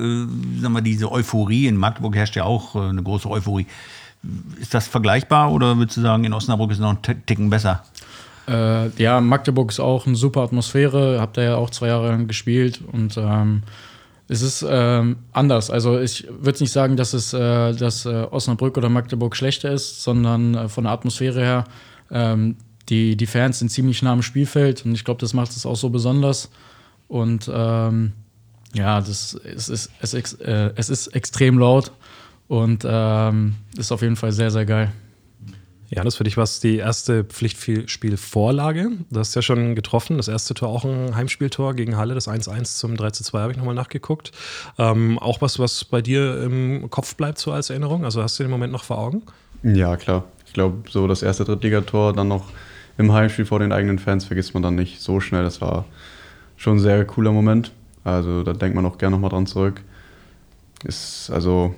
sagen 0.61 0.73
wir, 0.73 0.81
diese 0.81 1.11
Euphorie, 1.11 1.67
in 1.67 1.77
Magdeburg 1.77 2.15
herrscht 2.15 2.35
ja 2.35 2.43
auch 2.43 2.75
äh, 2.75 2.89
eine 2.89 3.01
große 3.01 3.29
Euphorie. 3.29 3.65
Ist 4.59 4.73
das 4.73 4.87
vergleichbar 4.87 5.51
oder 5.51 5.77
würdest 5.77 5.97
du 5.97 6.01
sagen, 6.01 6.23
in 6.23 6.33
Osnabrück 6.33 6.71
ist 6.71 6.77
es 6.77 6.81
noch 6.81 6.95
ein 6.95 7.25
Ticken 7.25 7.49
besser? 7.49 7.83
Äh, 8.47 8.89
ja, 9.01 9.19
Magdeburg 9.19 9.71
ist 9.71 9.79
auch 9.79 10.07
eine 10.07 10.15
super 10.15 10.41
Atmosphäre, 10.41 11.19
hab 11.19 11.33
da 11.33 11.43
ja 11.43 11.55
auch 11.55 11.69
zwei 11.69 11.87
Jahre 11.87 12.09
lang 12.09 12.27
gespielt 12.27 12.81
und 12.91 13.17
ähm, 13.17 13.63
es 14.29 14.41
ist 14.41 14.65
ähm, 14.67 15.17
anders. 15.31 15.69
Also 15.69 15.99
ich 15.99 16.27
würde 16.29 16.59
nicht 16.59 16.71
sagen, 16.71 16.97
dass 16.97 17.13
es 17.13 17.33
äh, 17.33 17.73
dass 17.73 18.05
äh, 18.05 18.27
Osnabrück 18.29 18.77
oder 18.77 18.89
Magdeburg 18.89 19.35
schlechter 19.35 19.71
ist, 19.71 20.03
sondern 20.03 20.55
äh, 20.55 20.69
von 20.69 20.85
der 20.85 20.93
Atmosphäre 20.93 21.39
her, 21.39 21.63
ähm, 22.11 22.55
die, 22.89 23.17
die 23.17 23.25
Fans 23.25 23.59
sind 23.59 23.69
ziemlich 23.69 24.01
nah 24.01 24.13
am 24.13 24.21
Spielfeld 24.21 24.85
und 24.85 24.93
ich 24.93 25.03
glaube, 25.03 25.19
das 25.19 25.33
macht 25.33 25.51
es 25.51 25.65
auch 25.65 25.75
so 25.75 25.89
besonders. 25.89 26.49
Und 27.07 27.49
ähm, 27.53 28.13
ja, 28.73 28.99
das, 28.99 29.33
es, 29.43 29.69
ist, 29.69 29.91
es, 30.01 30.33
äh, 30.33 30.71
es 30.75 30.89
ist 30.89 31.07
extrem 31.07 31.57
laut 31.57 31.91
und 32.47 32.85
ähm, 32.87 33.55
ist 33.77 33.91
auf 33.91 34.01
jeden 34.01 34.15
Fall 34.15 34.31
sehr, 34.31 34.51
sehr 34.51 34.65
geil. 34.65 34.91
Ja, 35.89 36.03
das 36.03 36.15
für 36.15 36.25
dich 36.25 36.35
war 36.35 36.43
es 36.43 36.59
die 36.59 36.77
erste 36.77 37.23
Pflichtspielvorlage. 37.23 38.91
Du 39.09 39.19
hast 39.19 39.35
ja 39.35 39.41
schon 39.41 39.73
getroffen. 39.73 40.17
Das 40.17 40.27
erste 40.27 40.53
Tor 40.53 40.67
auch 40.69 40.83
ein 40.83 41.15
Heimspieltor 41.15 41.75
gegen 41.75 41.95
Halle, 41.95 42.13
das 42.13 42.27
1-1 42.27 42.77
zum 42.77 42.95
3-2 42.95 43.39
habe 43.39 43.51
ich 43.53 43.57
nochmal 43.57 43.75
nachgeguckt. 43.75 44.31
Ähm, 44.77 45.17
auch 45.17 45.41
was, 45.41 45.59
was 45.59 45.85
bei 45.85 46.01
dir 46.01 46.43
im 46.43 46.89
Kopf 46.89 47.15
bleibt, 47.15 47.37
so 47.39 47.53
als 47.53 47.69
Erinnerung? 47.69 48.03
Also 48.03 48.21
hast 48.21 48.37
du 48.37 48.43
den 48.43 48.51
Moment 48.51 48.73
noch 48.73 48.83
vor 48.83 48.97
Augen? 48.97 49.23
Ja, 49.63 49.95
klar. 49.95 50.25
Ich 50.45 50.53
glaube, 50.53 50.89
so 50.89 51.07
das 51.07 51.23
erste 51.23 51.45
Drittligator, 51.45 52.13
dann 52.13 52.27
noch 52.27 52.51
im 52.97 53.13
Heimspiel 53.13 53.45
vor 53.45 53.59
den 53.59 53.71
eigenen 53.71 53.99
Fans 53.99 54.25
vergisst 54.25 54.53
man 54.53 54.63
dann 54.63 54.75
nicht 54.75 55.01
so 55.01 55.19
schnell. 55.19 55.43
Das 55.43 55.61
war 55.61 55.85
schon 56.57 56.77
ein 56.77 56.79
sehr 56.79 57.05
cooler 57.05 57.31
Moment. 57.31 57.71
Also 58.03 58.43
da 58.43 58.53
denkt 58.53 58.75
man 58.75 58.85
auch 58.85 58.97
gerne 58.97 59.15
nochmal 59.15 59.29
dran 59.29 59.45
zurück. 59.45 59.81
Ist 60.83 61.29
also, 61.31 61.75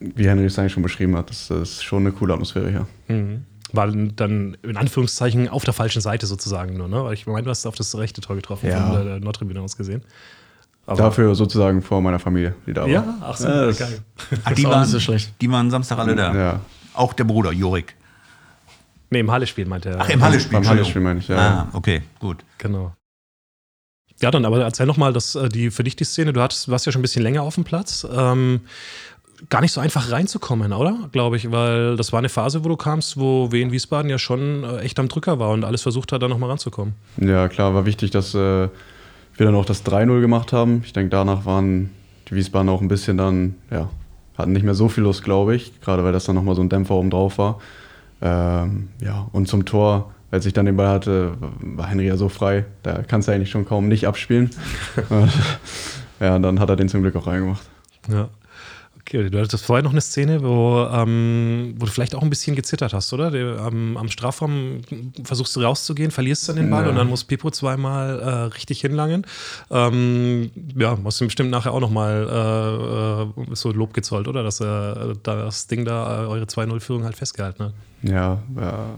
wie 0.00 0.28
Henry 0.28 0.44
es 0.46 0.58
eigentlich 0.58 0.72
schon 0.72 0.82
beschrieben 0.82 1.16
hat, 1.16 1.30
das 1.30 1.50
ist 1.50 1.82
schon 1.84 2.02
eine 2.02 2.12
coole 2.12 2.34
Atmosphäre 2.34 2.70
hier. 2.70 2.86
Mhm. 3.14 3.44
War 3.72 3.88
dann 3.92 4.56
in 4.62 4.76
Anführungszeichen 4.76 5.48
auf 5.48 5.64
der 5.64 5.74
falschen 5.74 6.00
Seite 6.00 6.26
sozusagen 6.26 6.76
nur, 6.76 6.88
ne? 6.88 7.04
Weil 7.04 7.14
ich 7.14 7.26
meine, 7.26 7.42
du 7.42 7.50
hast 7.50 7.66
auf 7.66 7.74
das 7.74 7.96
rechte 7.98 8.20
Tor 8.20 8.36
getroffen, 8.36 8.68
Ja. 8.68 8.86
von 8.94 9.04
der 9.06 9.20
Nordtribüne 9.20 9.60
aus 9.60 9.76
gesehen. 9.76 10.02
Aber- 10.86 10.96
Dafür 10.96 11.34
sozusagen 11.34 11.82
vor 11.82 12.00
meiner 12.00 12.18
Familie, 12.18 12.54
die 12.66 12.72
da 12.72 12.82
war. 12.82 12.88
Ja, 12.88 13.18
ach 13.20 13.36
so, 13.36 13.46
Ja, 13.46 13.66
das- 13.66 13.78
geil. 13.78 13.98
Ach, 14.44 14.52
die, 14.52 14.64
waren, 14.64 14.86
so 14.86 14.98
schlecht. 15.00 15.34
die 15.42 15.50
waren 15.50 15.70
Samstag 15.70 15.98
alle 15.98 16.14
da. 16.16 16.34
Ja. 16.34 16.60
Auch 16.94 17.12
der 17.12 17.24
Bruder, 17.24 17.52
Jorik. 17.52 17.94
Nee, 19.10 19.20
im 19.20 19.30
Halle-Spiel 19.30 19.66
meinte 19.66 19.90
er. 19.90 20.00
Ach, 20.00 20.08
im 20.08 20.22
Halle-Spiel. 20.22 20.58
Beim. 20.60 20.66
Halle-Spiel 20.68 21.02
meine 21.02 21.20
ich, 21.20 21.28
ja. 21.28 21.36
Ah, 21.36 21.68
okay, 21.74 22.02
gut. 22.20 22.44
Genau. 22.56 22.94
Ja, 24.20 24.30
dann 24.30 24.44
aber 24.44 24.62
erzähl 24.62 24.86
noch 24.86 24.96
mal, 24.96 25.12
dass 25.12 25.34
äh, 25.34 25.48
die 25.48 25.70
für 25.70 25.84
dich 25.84 25.94
die 25.94 26.04
Szene. 26.04 26.32
Du 26.32 26.40
hattest, 26.42 26.68
warst 26.70 26.86
ja 26.86 26.92
schon 26.92 27.00
ein 27.00 27.02
bisschen 27.02 27.22
länger 27.22 27.42
auf 27.42 27.54
dem 27.54 27.64
Platz. 27.64 28.06
Ähm, 28.10 28.62
gar 29.48 29.60
nicht 29.60 29.72
so 29.72 29.80
einfach 29.80 30.10
reinzukommen, 30.10 30.72
oder? 30.72 31.08
Glaube 31.12 31.36
ich, 31.36 31.50
weil 31.50 31.96
das 31.96 32.12
war 32.12 32.18
eine 32.18 32.28
Phase, 32.28 32.64
wo 32.64 32.68
du 32.68 32.76
kamst, 32.76 33.18
wo 33.18 33.50
Wien 33.52 33.72
Wiesbaden 33.72 34.10
ja 34.10 34.18
schon 34.18 34.64
äh, 34.64 34.78
echt 34.78 34.98
am 34.98 35.08
Drücker 35.08 35.38
war 35.38 35.50
und 35.50 35.64
alles 35.64 35.82
versucht 35.82 36.12
hat, 36.12 36.22
da 36.22 36.28
noch 36.28 36.38
mal 36.38 36.48
ranzukommen. 36.48 36.94
Ja, 37.18 37.48
klar, 37.48 37.74
war 37.74 37.86
wichtig, 37.86 38.10
dass 38.10 38.34
äh, 38.34 38.38
wir 38.38 38.70
dann 39.46 39.54
auch 39.54 39.64
das 39.64 39.84
3-0 39.84 40.20
gemacht 40.20 40.52
haben. 40.52 40.82
Ich 40.84 40.92
denke, 40.92 41.10
danach 41.10 41.44
waren 41.46 41.90
die 42.28 42.34
Wiesbaden 42.34 42.68
auch 42.68 42.80
ein 42.80 42.88
bisschen 42.88 43.16
dann, 43.16 43.54
ja, 43.70 43.88
hatten 44.36 44.52
nicht 44.52 44.64
mehr 44.64 44.74
so 44.74 44.88
viel 44.88 45.04
Lust, 45.04 45.24
glaube 45.24 45.54
ich, 45.54 45.80
gerade 45.80 46.04
weil 46.04 46.12
das 46.12 46.24
dann 46.24 46.34
nochmal 46.34 46.54
so 46.54 46.62
ein 46.62 46.68
Dämpfer 46.68 46.94
oben 46.94 47.10
drauf 47.10 47.38
war. 47.38 47.60
Ähm, 48.20 48.88
ja, 49.00 49.28
und 49.32 49.48
zum 49.48 49.64
Tor, 49.64 50.12
als 50.30 50.46
ich 50.46 50.52
dann 50.52 50.66
den 50.66 50.76
Ball 50.76 50.88
hatte, 50.88 51.34
war 51.60 51.86
Henry 51.86 52.06
ja 52.06 52.16
so 52.16 52.28
frei, 52.28 52.64
da 52.82 53.02
kannst 53.02 53.28
du 53.28 53.32
eigentlich 53.32 53.50
schon 53.50 53.64
kaum 53.64 53.88
nicht 53.88 54.06
abspielen. 54.06 54.50
Ja, 56.20 56.38
dann 56.38 56.58
hat 56.60 56.68
er 56.68 56.76
den 56.76 56.88
zum 56.88 57.02
Glück 57.02 57.16
auch 57.16 57.26
reingemacht. 57.26 57.62
Ja. 58.08 58.28
Okay, 59.08 59.30
du 59.30 59.40
hattest 59.40 59.64
vorher 59.64 59.82
noch 59.82 59.92
eine 59.92 60.02
Szene, 60.02 60.42
wo, 60.42 60.86
ähm, 60.92 61.74
wo 61.78 61.86
du 61.86 61.90
vielleicht 61.90 62.14
auch 62.14 62.20
ein 62.20 62.28
bisschen 62.28 62.54
gezittert 62.54 62.92
hast, 62.92 63.10
oder? 63.14 63.30
Der, 63.30 63.58
am, 63.58 63.96
am 63.96 64.08
Strafraum 64.10 64.82
versuchst 65.24 65.56
du 65.56 65.60
rauszugehen, 65.62 66.10
verlierst 66.10 66.46
dann 66.46 66.56
den 66.56 66.68
Ball 66.68 66.84
Ja. 66.84 66.90
und 66.90 66.96
dann 66.96 67.08
muss 67.08 67.24
Pipo 67.24 67.50
zweimal 67.50 68.20
äh, 68.20 68.30
richtig 68.54 68.82
hinlangen. 68.82 69.24
Ähm, 69.70 70.50
ja, 70.76 70.98
hast 71.06 71.20
du 71.20 71.24
ihm 71.24 71.28
bestimmt 71.28 71.50
nachher 71.50 71.72
auch 71.72 71.80
nochmal 71.80 72.28
äh, 73.38 73.50
äh, 73.50 73.54
so 73.54 73.72
Lob 73.72 73.94
gezollt, 73.94 74.28
oder? 74.28 74.42
Dass 74.42 74.60
er 74.60 75.14
da 75.22 75.36
das 75.36 75.66
Ding 75.68 75.86
da, 75.86 76.24
äh, 76.24 76.26
eure 76.26 76.44
2-0-Führung 76.44 77.04
halt 77.04 77.16
festgehalten 77.16 77.64
hat. 77.64 77.72
Ja, 78.02 78.42
ja. 78.60 78.90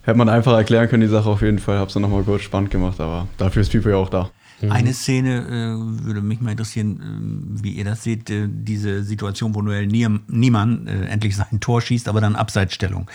Hätte 0.00 0.16
man 0.16 0.30
einfach 0.30 0.54
erklären 0.54 0.88
können, 0.88 1.02
die 1.02 1.08
Sache 1.08 1.28
auf 1.28 1.42
jeden 1.42 1.58
Fall. 1.58 1.78
Hab's 1.78 1.92
dann 1.92 2.00
nochmal 2.02 2.22
kurz 2.22 2.40
spannend 2.40 2.70
gemacht, 2.70 2.98
aber 3.00 3.26
dafür 3.36 3.60
ist 3.60 3.70
Pipo 3.70 3.90
ja 3.90 3.96
auch 3.96 4.08
da. 4.08 4.30
Eine 4.70 4.94
Szene 4.94 5.40
äh, 5.40 6.04
würde 6.06 6.22
mich 6.22 6.40
mal 6.40 6.50
interessieren, 6.52 7.56
äh, 7.58 7.62
wie 7.62 7.72
ihr 7.72 7.84
das 7.84 8.02
seht, 8.02 8.30
äh, 8.30 8.48
diese 8.48 9.02
Situation, 9.02 9.54
wo 9.54 9.60
Noel 9.60 9.86
Niem- 9.86 10.20
Niemann 10.28 10.86
äh, 10.86 11.06
endlich 11.06 11.36
sein 11.36 11.60
Tor 11.60 11.82
schießt, 11.82 12.08
aber 12.08 12.20
dann 12.22 12.36
Abseitsstellung. 12.36 13.10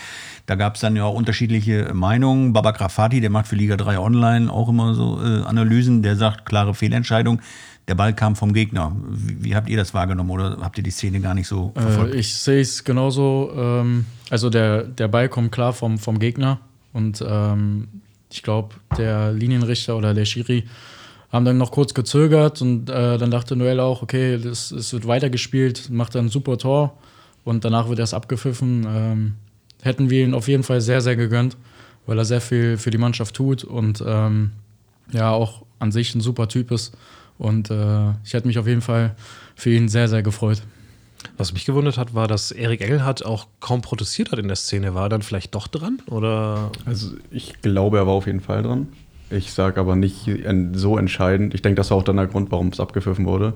Da 0.45 0.55
gab 0.55 0.75
es 0.75 0.81
dann 0.81 0.95
ja 0.95 1.03
auch 1.03 1.15
unterschiedliche 1.15 1.91
Meinungen. 1.93 2.53
Baba 2.53 2.71
Grafati, 2.71 3.21
der 3.21 3.29
macht 3.31 3.47
für 3.47 3.55
Liga 3.55 3.75
3 3.77 3.97
Online 3.99 4.51
auch 4.51 4.69
immer 4.69 4.93
so 4.93 5.19
äh, 5.23 5.41
Analysen, 5.43 6.03
der 6.03 6.15
sagt, 6.15 6.45
klare 6.45 6.73
Fehlentscheidung. 6.75 7.41
Der 7.87 7.95
Ball 7.95 8.13
kam 8.13 8.35
vom 8.35 8.53
Gegner. 8.53 8.95
Wie, 9.09 9.43
wie 9.43 9.55
habt 9.55 9.67
ihr 9.67 9.77
das 9.77 9.93
wahrgenommen 9.95 10.29
oder 10.29 10.57
habt 10.61 10.77
ihr 10.77 10.83
die 10.83 10.91
Szene 10.91 11.19
gar 11.21 11.33
nicht 11.33 11.47
so 11.47 11.71
verfolgt? 11.75 12.13
Äh, 12.13 12.19
ich 12.19 12.35
sehe 12.35 12.61
es 12.61 12.83
genauso. 12.83 13.51
Ähm, 13.55 14.05
also 14.29 14.49
der, 14.51 14.83
der 14.83 15.07
Ball 15.07 15.27
kommt 15.27 15.51
klar 15.51 15.73
vom, 15.73 15.97
vom 15.97 16.19
Gegner 16.19 16.59
und 16.93 17.23
ähm, 17.27 17.87
ich 18.31 18.43
glaube, 18.43 18.75
der 18.97 19.31
Linienrichter 19.33 19.97
oder 19.97 20.13
der 20.13 20.25
Schiri 20.25 20.65
haben 21.31 21.45
dann 21.45 21.57
noch 21.57 21.71
kurz 21.71 21.93
gezögert 21.93 22.61
und 22.61 22.89
äh, 22.89 23.17
dann 23.17 23.31
dachte 23.31 23.55
Noel 23.55 23.79
auch, 23.79 24.01
okay, 24.01 24.37
das, 24.37 24.71
es 24.71 24.91
wird 24.91 25.07
weitergespielt, 25.07 25.89
macht 25.89 26.15
dann 26.15 26.25
ein 26.25 26.29
super 26.29 26.57
Tor 26.57 26.97
und 27.45 27.63
danach 27.63 27.87
wird 27.89 27.99
erst 27.99 28.13
abgepfiffen. 28.13 28.85
Ähm, 28.87 29.35
hätten 29.81 30.09
wir 30.09 30.23
ihn 30.23 30.33
auf 30.33 30.47
jeden 30.47 30.63
Fall 30.63 30.81
sehr, 30.81 31.01
sehr 31.01 31.15
gegönnt, 31.15 31.57
weil 32.05 32.17
er 32.17 32.25
sehr 32.25 32.41
viel 32.41 32.77
für 32.77 32.91
die 32.91 32.97
Mannschaft 32.97 33.35
tut 33.35 33.63
und 33.63 34.03
ähm, 34.05 34.51
ja 35.11 35.31
auch 35.31 35.63
an 35.79 35.91
sich 35.91 36.13
ein 36.15 36.21
super 36.21 36.47
Typ 36.47 36.71
ist. 36.71 36.95
Und 37.37 37.71
äh, 37.71 38.11
ich 38.23 38.33
hätte 38.33 38.47
mich 38.47 38.59
auf 38.59 38.67
jeden 38.67 38.81
Fall 38.81 39.15
für 39.55 39.71
ihn 39.71 39.89
sehr, 39.89 40.07
sehr 40.07 40.21
gefreut. 40.21 40.61
Was 41.37 41.53
mich 41.53 41.65
gewundert 41.65 41.97
hat, 41.97 42.13
war, 42.13 42.27
dass 42.27 42.51
Erik 42.51 42.81
Engelhardt 42.81 43.25
auch 43.25 43.47
kaum 43.59 43.81
protestiert 43.81 44.31
hat 44.31 44.39
in 44.39 44.47
der 44.47 44.57
Szene. 44.57 44.93
War 44.93 45.03
er 45.03 45.09
dann 45.09 45.21
vielleicht 45.21 45.55
doch 45.55 45.67
dran? 45.67 45.99
Oder 46.07 46.71
Also 46.85 47.11
ich 47.31 47.61
glaube, 47.61 47.97
er 47.97 48.07
war 48.07 48.13
auf 48.13 48.27
jeden 48.27 48.41
Fall 48.41 48.63
dran. 48.63 48.87
Ich 49.31 49.53
sage 49.53 49.79
aber 49.79 49.95
nicht 49.95 50.29
so 50.73 50.97
entscheidend. 50.97 51.53
Ich 51.53 51.61
denke, 51.61 51.75
das 51.77 51.89
war 51.91 51.97
auch 51.97 52.03
dann 52.03 52.17
der 52.17 52.27
Grund, 52.27 52.51
warum 52.51 52.67
es 52.69 52.79
abgepfiffen 52.79 53.25
wurde. 53.25 53.53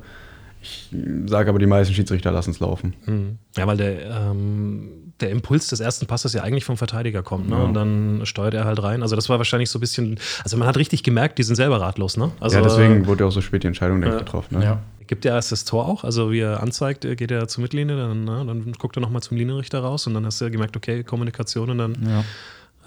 Ich 0.61 0.89
sage 1.27 1.49
aber, 1.49 1.59
die 1.59 1.67
meisten 1.67 1.93
Schiedsrichter 1.93 2.31
lassen 2.31 2.49
es 2.51 2.59
laufen. 2.59 2.95
Hm. 3.05 3.37
Ja, 3.55 3.67
weil 3.67 3.77
der, 3.77 4.09
ähm, 4.09 4.89
der 5.19 5.29
Impuls 5.29 5.67
des 5.67 5.79
ersten 5.79 6.07
Passes 6.07 6.33
ja 6.33 6.41
eigentlich 6.41 6.65
vom 6.65 6.75
Verteidiger 6.75 7.21
kommt, 7.21 7.49
ne? 7.49 7.55
Ja. 7.55 7.63
Und 7.63 7.73
dann 7.75 8.21
steuert 8.23 8.55
er 8.55 8.65
halt 8.65 8.81
rein. 8.81 9.03
Also 9.03 9.15
das 9.15 9.29
war 9.29 9.37
wahrscheinlich 9.37 9.69
so 9.69 9.77
ein 9.77 9.81
bisschen, 9.81 10.17
also 10.43 10.57
man 10.57 10.67
hat 10.67 10.77
richtig 10.77 11.03
gemerkt, 11.03 11.37
die 11.37 11.43
sind 11.43 11.55
selber 11.55 11.79
ratlos, 11.79 12.17
ne? 12.17 12.31
Also 12.39 12.57
ja, 12.57 12.63
deswegen 12.63 13.05
wurde 13.05 13.23
ja 13.23 13.27
auch 13.27 13.31
so 13.31 13.41
spät 13.41 13.61
die 13.63 13.67
Entscheidung 13.67 14.01
Ja. 14.01 14.17
getroffen. 14.17 14.57
Ne? 14.57 14.65
Ja. 14.65 14.79
Gibt 15.07 15.23
er 15.25 15.35
erst 15.35 15.51
das 15.51 15.65
Tor 15.65 15.87
auch? 15.87 16.03
Also 16.03 16.31
wie 16.31 16.39
er 16.39 16.63
anzeigt, 16.63 17.05
äh, 17.05 17.15
geht 17.15 17.29
er 17.29 17.47
zur 17.47 17.61
Mittellinie, 17.61 17.95
dann, 17.95 18.23
ne? 18.23 18.43
dann 18.47 18.71
guckt 18.79 18.97
er 18.97 19.01
nochmal 19.01 19.21
zum 19.21 19.37
Linienrichter 19.37 19.79
raus 19.81 20.07
und 20.07 20.15
dann 20.15 20.25
hast 20.25 20.41
du 20.41 20.45
ja 20.45 20.49
gemerkt, 20.49 20.75
okay, 20.75 21.03
Kommunikation 21.03 21.69
und 21.69 21.77
dann, 21.77 21.95
Ja, 22.03 22.23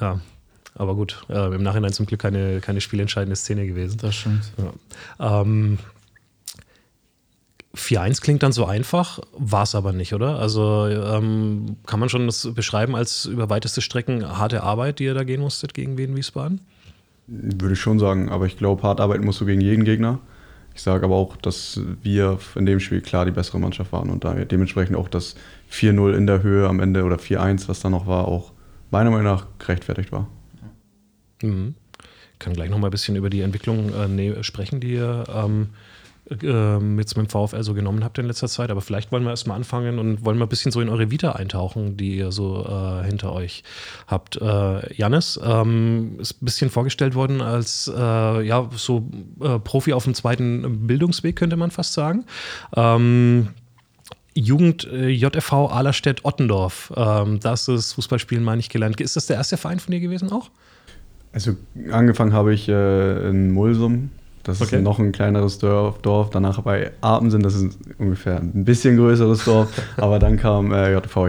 ja. 0.01 0.21
Aber 0.79 0.95
gut, 0.95 1.25
äh, 1.29 1.55
im 1.55 1.63
Nachhinein 1.63 1.93
zum 1.93 2.07
Glück 2.07 2.21
keine, 2.21 2.61
keine 2.61 2.81
spielentscheidende 2.81 3.35
Szene 3.35 3.67
gewesen. 3.67 3.99
das 4.01 4.15
stimmt. 4.15 4.53
Ja. 5.19 5.43
Ähm, 5.43 5.79
4-1 7.75 8.23
klingt 8.23 8.43
dann 8.43 8.53
so 8.53 8.65
einfach, 8.65 9.21
war 9.37 9.65
es 9.65 9.75
aber 9.75 9.93
nicht, 9.93 10.15
oder? 10.15 10.39
Also 10.39 10.87
ähm, 10.87 11.77
kann 11.85 12.01
man 12.01 12.09
schon 12.09 12.27
das 12.27 12.49
beschreiben 12.55 12.95
als 12.95 13.27
über 13.27 13.51
weiteste 13.51 13.83
Strecken 13.83 14.39
harte 14.39 14.63
Arbeit, 14.63 15.01
die 15.01 15.05
ihr 15.05 15.15
da 15.15 15.25
gehen 15.25 15.41
musstet 15.41 15.75
gegen 15.75 15.99
Wien 15.99 16.17
Wiesbaden? 16.17 16.61
Würde 17.27 17.75
ich 17.75 17.81
schon 17.81 17.99
sagen, 17.99 18.31
aber 18.31 18.47
ich 18.47 18.57
glaube, 18.57 18.83
hart 18.85 19.01
arbeiten 19.01 19.25
musst 19.25 19.41
du 19.41 19.47
gegen 19.47 19.61
jeden 19.61 19.85
Gegner. 19.85 20.21
Ich 20.75 20.83
sage 20.83 21.05
aber 21.05 21.17
auch, 21.17 21.37
dass 21.37 21.81
wir 22.03 22.39
in 22.55 22.65
dem 22.65 22.79
Spiel 22.79 23.01
klar 23.01 23.25
die 23.25 23.33
bessere 23.33 23.59
Mannschaft 23.59 23.93
waren 23.93 24.11
und 24.11 24.25
daher 24.25 24.45
dementsprechend 24.45 24.97
auch 24.97 25.09
das 25.09 25.35
4-0 25.73 26.15
in 26.15 26.27
der 26.29 26.45
Höhe 26.45 26.69
am 26.69 26.79
Ende 26.79 27.03
oder 27.03 27.17
4-1, 27.17 27.69
was 27.69 27.81
da 27.81 27.91
noch 27.91 28.07
war, 28.07 28.29
auch 28.29 28.53
meiner 28.91 29.11
Meinung 29.11 29.25
nach 29.25 29.47
gerechtfertigt 29.59 30.13
war. 30.13 30.29
Mhm. 31.43 31.75
Kann 32.39 32.53
gleich 32.53 32.71
noch 32.71 32.79
mal 32.79 32.89
ein 32.89 32.93
bisschen 32.93 33.17
über 33.17 33.31
die 33.31 33.41
Entwicklung 33.41 33.93
äh, 33.93 34.07
ne, 34.07 34.45
sprechen, 34.45 34.81
die 34.81 34.93
ihr 34.93 35.25
ähm, 35.33 35.71
äh, 36.31 36.97
jetzt 36.99 37.17
mit 37.17 37.27
dem 37.27 37.29
VfL 37.29 37.63
so 37.63 37.75
genommen 37.75 38.05
habt 38.05 38.19
in 38.19 38.27
letzter 38.27 38.49
Zeit. 38.49 38.71
Aber 38.71 38.81
vielleicht 38.81 39.11
wollen 39.13 39.25
wir 39.25 39.31
erstmal 39.31 39.57
anfangen 39.57 39.99
und 39.99 40.25
wollen 40.25 40.39
mal 40.39 40.47
ein 40.47 40.49
bisschen 40.49 40.73
so 40.73 40.81
in 40.81 40.89
eure 40.89 41.11
Vita 41.11 41.33
eintauchen, 41.33 41.97
die 41.97 42.17
ihr 42.17 42.33
so 42.33 42.65
äh, 42.65 43.05
hinter 43.05 43.33
euch 43.33 43.65
habt. 44.07 44.37
Äh, 44.37 44.95
Jannis 44.95 45.41
ähm, 45.43 46.17
ist 46.21 46.41
ein 46.41 46.45
bisschen 46.45 46.71
vorgestellt 46.71 47.15
worden 47.15 47.41
als 47.41 47.91
äh, 47.95 48.43
ja, 48.43 48.69
so 48.75 49.09
äh, 49.41 49.59
Profi 49.59 49.93
auf 49.93 50.05
dem 50.05 50.15
zweiten 50.15 50.87
Bildungsweg, 50.87 51.37
könnte 51.37 51.57
man 51.57 51.71
fast 51.71 51.93
sagen. 51.93 52.25
Ähm, 52.77 53.49
Jugend 54.35 54.87
äh, 54.93 55.09
JFV 55.09 55.69
Ahlerstedt 55.71 56.25
Ottendorf. 56.25 56.93
Ähm, 56.97 57.41
das 57.41 57.67
ist 57.67 57.95
Fußballspielen 57.95 58.45
mal 58.45 58.57
nicht 58.57 58.71
gelernt. 58.71 59.01
Ist 59.01 59.17
das 59.17 59.27
der 59.27 59.37
erste 59.37 59.57
Verein 59.57 59.81
von 59.81 59.91
dir 59.91 60.01
gewesen 60.01 60.31
auch? 60.31 60.51
Also 61.33 61.53
angefangen 61.93 62.33
habe 62.33 62.55
ich 62.55 62.69
äh, 62.69 63.29
in 63.29 63.51
Mulsum. 63.53 64.11
Das 64.45 64.63
Okay. 64.63 64.77
ist 64.77 64.83
noch 64.83 64.99
ein 64.99 65.13
kleineres 65.13 65.59
Dorf, 65.59 65.99
Dorf. 66.01 66.31
Danach 66.31 66.63
bei 66.63 66.91
Apensen, 67.03 67.43
das 67.43 67.55
ist 67.55 67.79
ungefähr 67.99 68.39
ein 68.41 68.65
bisschen 68.65 68.97
größeres 68.97 69.45
Dorf. 69.45 69.69
Aber 69.99 70.19
dann 70.19 70.39
kam 70.39 70.73
äh, 70.73 70.93
JV 70.95 71.29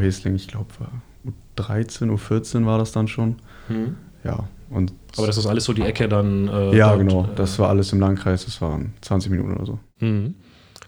Hesling, 0.00 0.36
ich 0.36 0.48
glaube, 0.48 0.66
U13, 1.56 2.10
U14 2.10 2.64
war 2.64 2.78
das 2.78 2.92
dann 2.92 3.08
schon. 3.08 3.36
Ja, 4.24 4.44
und 4.70 4.92
Aber 5.18 5.26
das 5.26 5.36
ist 5.36 5.46
alles 5.46 5.64
so 5.64 5.72
die 5.74 5.82
Ecke 5.82 6.08
dann. 6.08 6.48
äh, 6.48 6.74
ja, 6.76 6.88
dort, 6.96 7.00
genau. 7.00 7.24
äh, 7.24 7.28
Das 7.36 7.58
war 7.58 7.68
alles 7.68 7.92
im 7.92 8.00
Landkreis, 8.00 8.44
das 8.46 8.60
waren 8.62 8.94
20 9.02 9.30
Minuten 9.30 9.52
oder 9.54 9.66
so. 9.66 9.78
Mhm. 10.00 10.34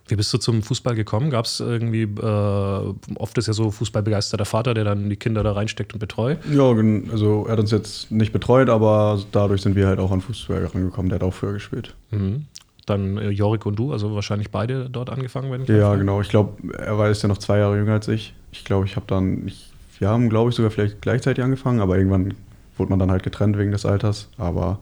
Wie 0.09 0.17
bist 0.17 0.33
du 0.33 0.38
zum 0.38 0.62
Fußball 0.62 0.95
gekommen? 0.95 1.31
Gab 1.31 1.45
es 1.45 1.61
irgendwie, 1.61 2.03
äh, 2.03 2.95
oft 3.17 3.38
ist 3.38 3.47
ja 3.47 3.53
so 3.53 3.71
fußballbegeisterter 3.71 4.45
Vater, 4.45 4.75
der 4.75 4.85
dann 4.85 5.09
die 5.11 5.17
Kinder 5.17 5.43
da 5.43 5.53
reinsteckt 5.53 5.93
und 5.93 5.99
betreut. 5.99 6.38
Ja, 6.50 6.75
also 7.12 7.45
er 7.47 7.53
hat 7.53 7.61
uns 7.61 7.71
jetzt 7.71 8.11
nicht 8.11 8.33
betreut, 8.33 8.71
aber 8.71 9.21
dadurch 9.33 9.62
sind 9.62 9.77
wir 9.77 9.87
halt 9.87 9.99
auch 9.99 10.11
an 10.11 10.21
Fußball 10.21 10.65
rangekommen. 10.67 11.11
Der 11.11 11.21
hat 11.21 11.23
auch 11.23 11.35
früher 11.35 11.53
gespielt. 11.53 11.95
Mhm. 12.11 12.47
Dann 12.87 13.19
äh, 13.19 13.29
Jorik 13.29 13.67
und 13.67 13.79
du, 13.79 13.93
also 13.93 14.15
wahrscheinlich 14.15 14.50
beide 14.50 14.88
dort 14.88 15.11
angefangen 15.11 15.50
werden. 15.50 15.67
Ja, 15.67 15.95
genau. 15.95 16.21
Ich 16.23 16.31
glaube, 16.31 16.55
er 16.73 16.97
war 16.97 17.09
jetzt 17.09 17.23
ja 17.23 17.29
noch 17.29 17.38
zwei 17.38 17.59
Jahre 17.59 17.77
jünger 17.77 17.93
als 17.93 18.09
ich. 18.09 18.35
Ich 18.50 18.65
glaube, 18.65 18.87
ich 18.87 18.97
habe 18.97 19.07
dann, 19.07 19.47
ich, 19.47 19.71
wir 19.99 20.09
haben, 20.09 20.31
glaube 20.31 20.50
ich, 20.50 20.57
sogar 20.57 20.71
vielleicht 20.71 21.03
gleichzeitig 21.03 21.45
angefangen, 21.45 21.81
aber 21.81 21.99
irgendwann 21.99 22.35
wurde 22.79 22.91
man 22.91 22.99
dann 22.99 23.11
halt 23.11 23.23
getrennt 23.23 23.59
wegen 23.59 23.73
des 23.73 23.85
Alters. 23.85 24.29
Aber 24.38 24.79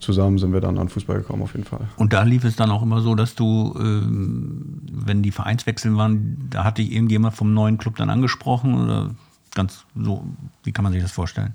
zusammen 0.00 0.38
sind 0.38 0.52
wir 0.52 0.60
dann 0.60 0.78
an 0.78 0.88
Fußball 0.88 1.18
gekommen, 1.18 1.42
auf 1.42 1.52
jeden 1.54 1.64
Fall. 1.64 1.88
Und 1.96 2.12
da 2.12 2.22
lief 2.22 2.44
es 2.44 2.56
dann 2.56 2.70
auch 2.70 2.82
immer 2.82 3.00
so, 3.00 3.14
dass 3.14 3.34
du, 3.34 3.74
ähm, 3.78 4.82
wenn 4.90 5.22
die 5.22 5.30
Vereinswechsel 5.30 5.96
waren, 5.96 6.48
da 6.50 6.64
hat 6.64 6.78
dich 6.78 6.92
irgendjemand 6.92 7.34
vom 7.34 7.54
neuen 7.54 7.78
Club 7.78 7.96
dann 7.96 8.10
angesprochen 8.10 8.74
oder 8.74 9.10
ganz 9.54 9.84
so, 9.94 10.24
wie 10.64 10.72
kann 10.72 10.82
man 10.82 10.92
sich 10.92 11.02
das 11.02 11.12
vorstellen? 11.12 11.54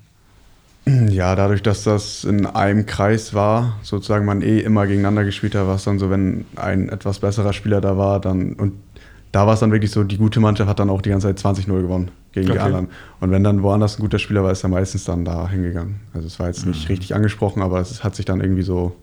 Ja, 0.84 1.36
dadurch, 1.36 1.62
dass 1.62 1.84
das 1.84 2.24
in 2.24 2.44
einem 2.44 2.86
Kreis 2.86 3.34
war, 3.34 3.78
sozusagen 3.82 4.26
man 4.26 4.42
eh 4.42 4.58
immer 4.58 4.86
gegeneinander 4.88 5.24
gespielt 5.24 5.54
hat, 5.54 5.66
war 5.68 5.76
es 5.76 5.84
dann 5.84 6.00
so, 6.00 6.10
wenn 6.10 6.44
ein 6.56 6.88
etwas 6.88 7.20
besserer 7.20 7.52
Spieler 7.52 7.80
da 7.80 7.96
war, 7.96 8.20
dann 8.20 8.54
und 8.54 8.72
da 9.32 9.46
war 9.46 9.54
es 9.54 9.60
dann 9.60 9.72
wirklich 9.72 9.90
so, 9.90 10.04
die 10.04 10.18
gute 10.18 10.40
Mannschaft 10.40 10.68
hat 10.68 10.78
dann 10.78 10.90
auch 10.90 11.00
die 11.00 11.10
ganze 11.10 11.34
Zeit 11.34 11.56
20-0 11.56 11.66
gewonnen 11.66 12.10
gegen 12.32 12.50
Okay. 12.50 12.58
die 12.58 12.64
anderen. 12.64 12.88
Und 13.20 13.30
wenn 13.30 13.42
dann 13.42 13.62
woanders 13.62 13.98
ein 13.98 14.02
guter 14.02 14.18
Spieler 14.18 14.44
war, 14.44 14.52
ist 14.52 14.62
er 14.62 14.68
meistens 14.68 15.04
dann 15.04 15.24
da 15.24 15.48
hingegangen. 15.48 16.00
Also 16.12 16.26
es 16.26 16.38
war 16.38 16.48
jetzt 16.48 16.66
nicht 16.66 16.88
richtig 16.88 17.14
angesprochen, 17.14 17.62
aber 17.62 17.80
es 17.80 18.04
hat 18.04 18.14
sich 18.14 18.26
dann 18.26 18.40
irgendwie 18.40 18.62
so 18.62 18.94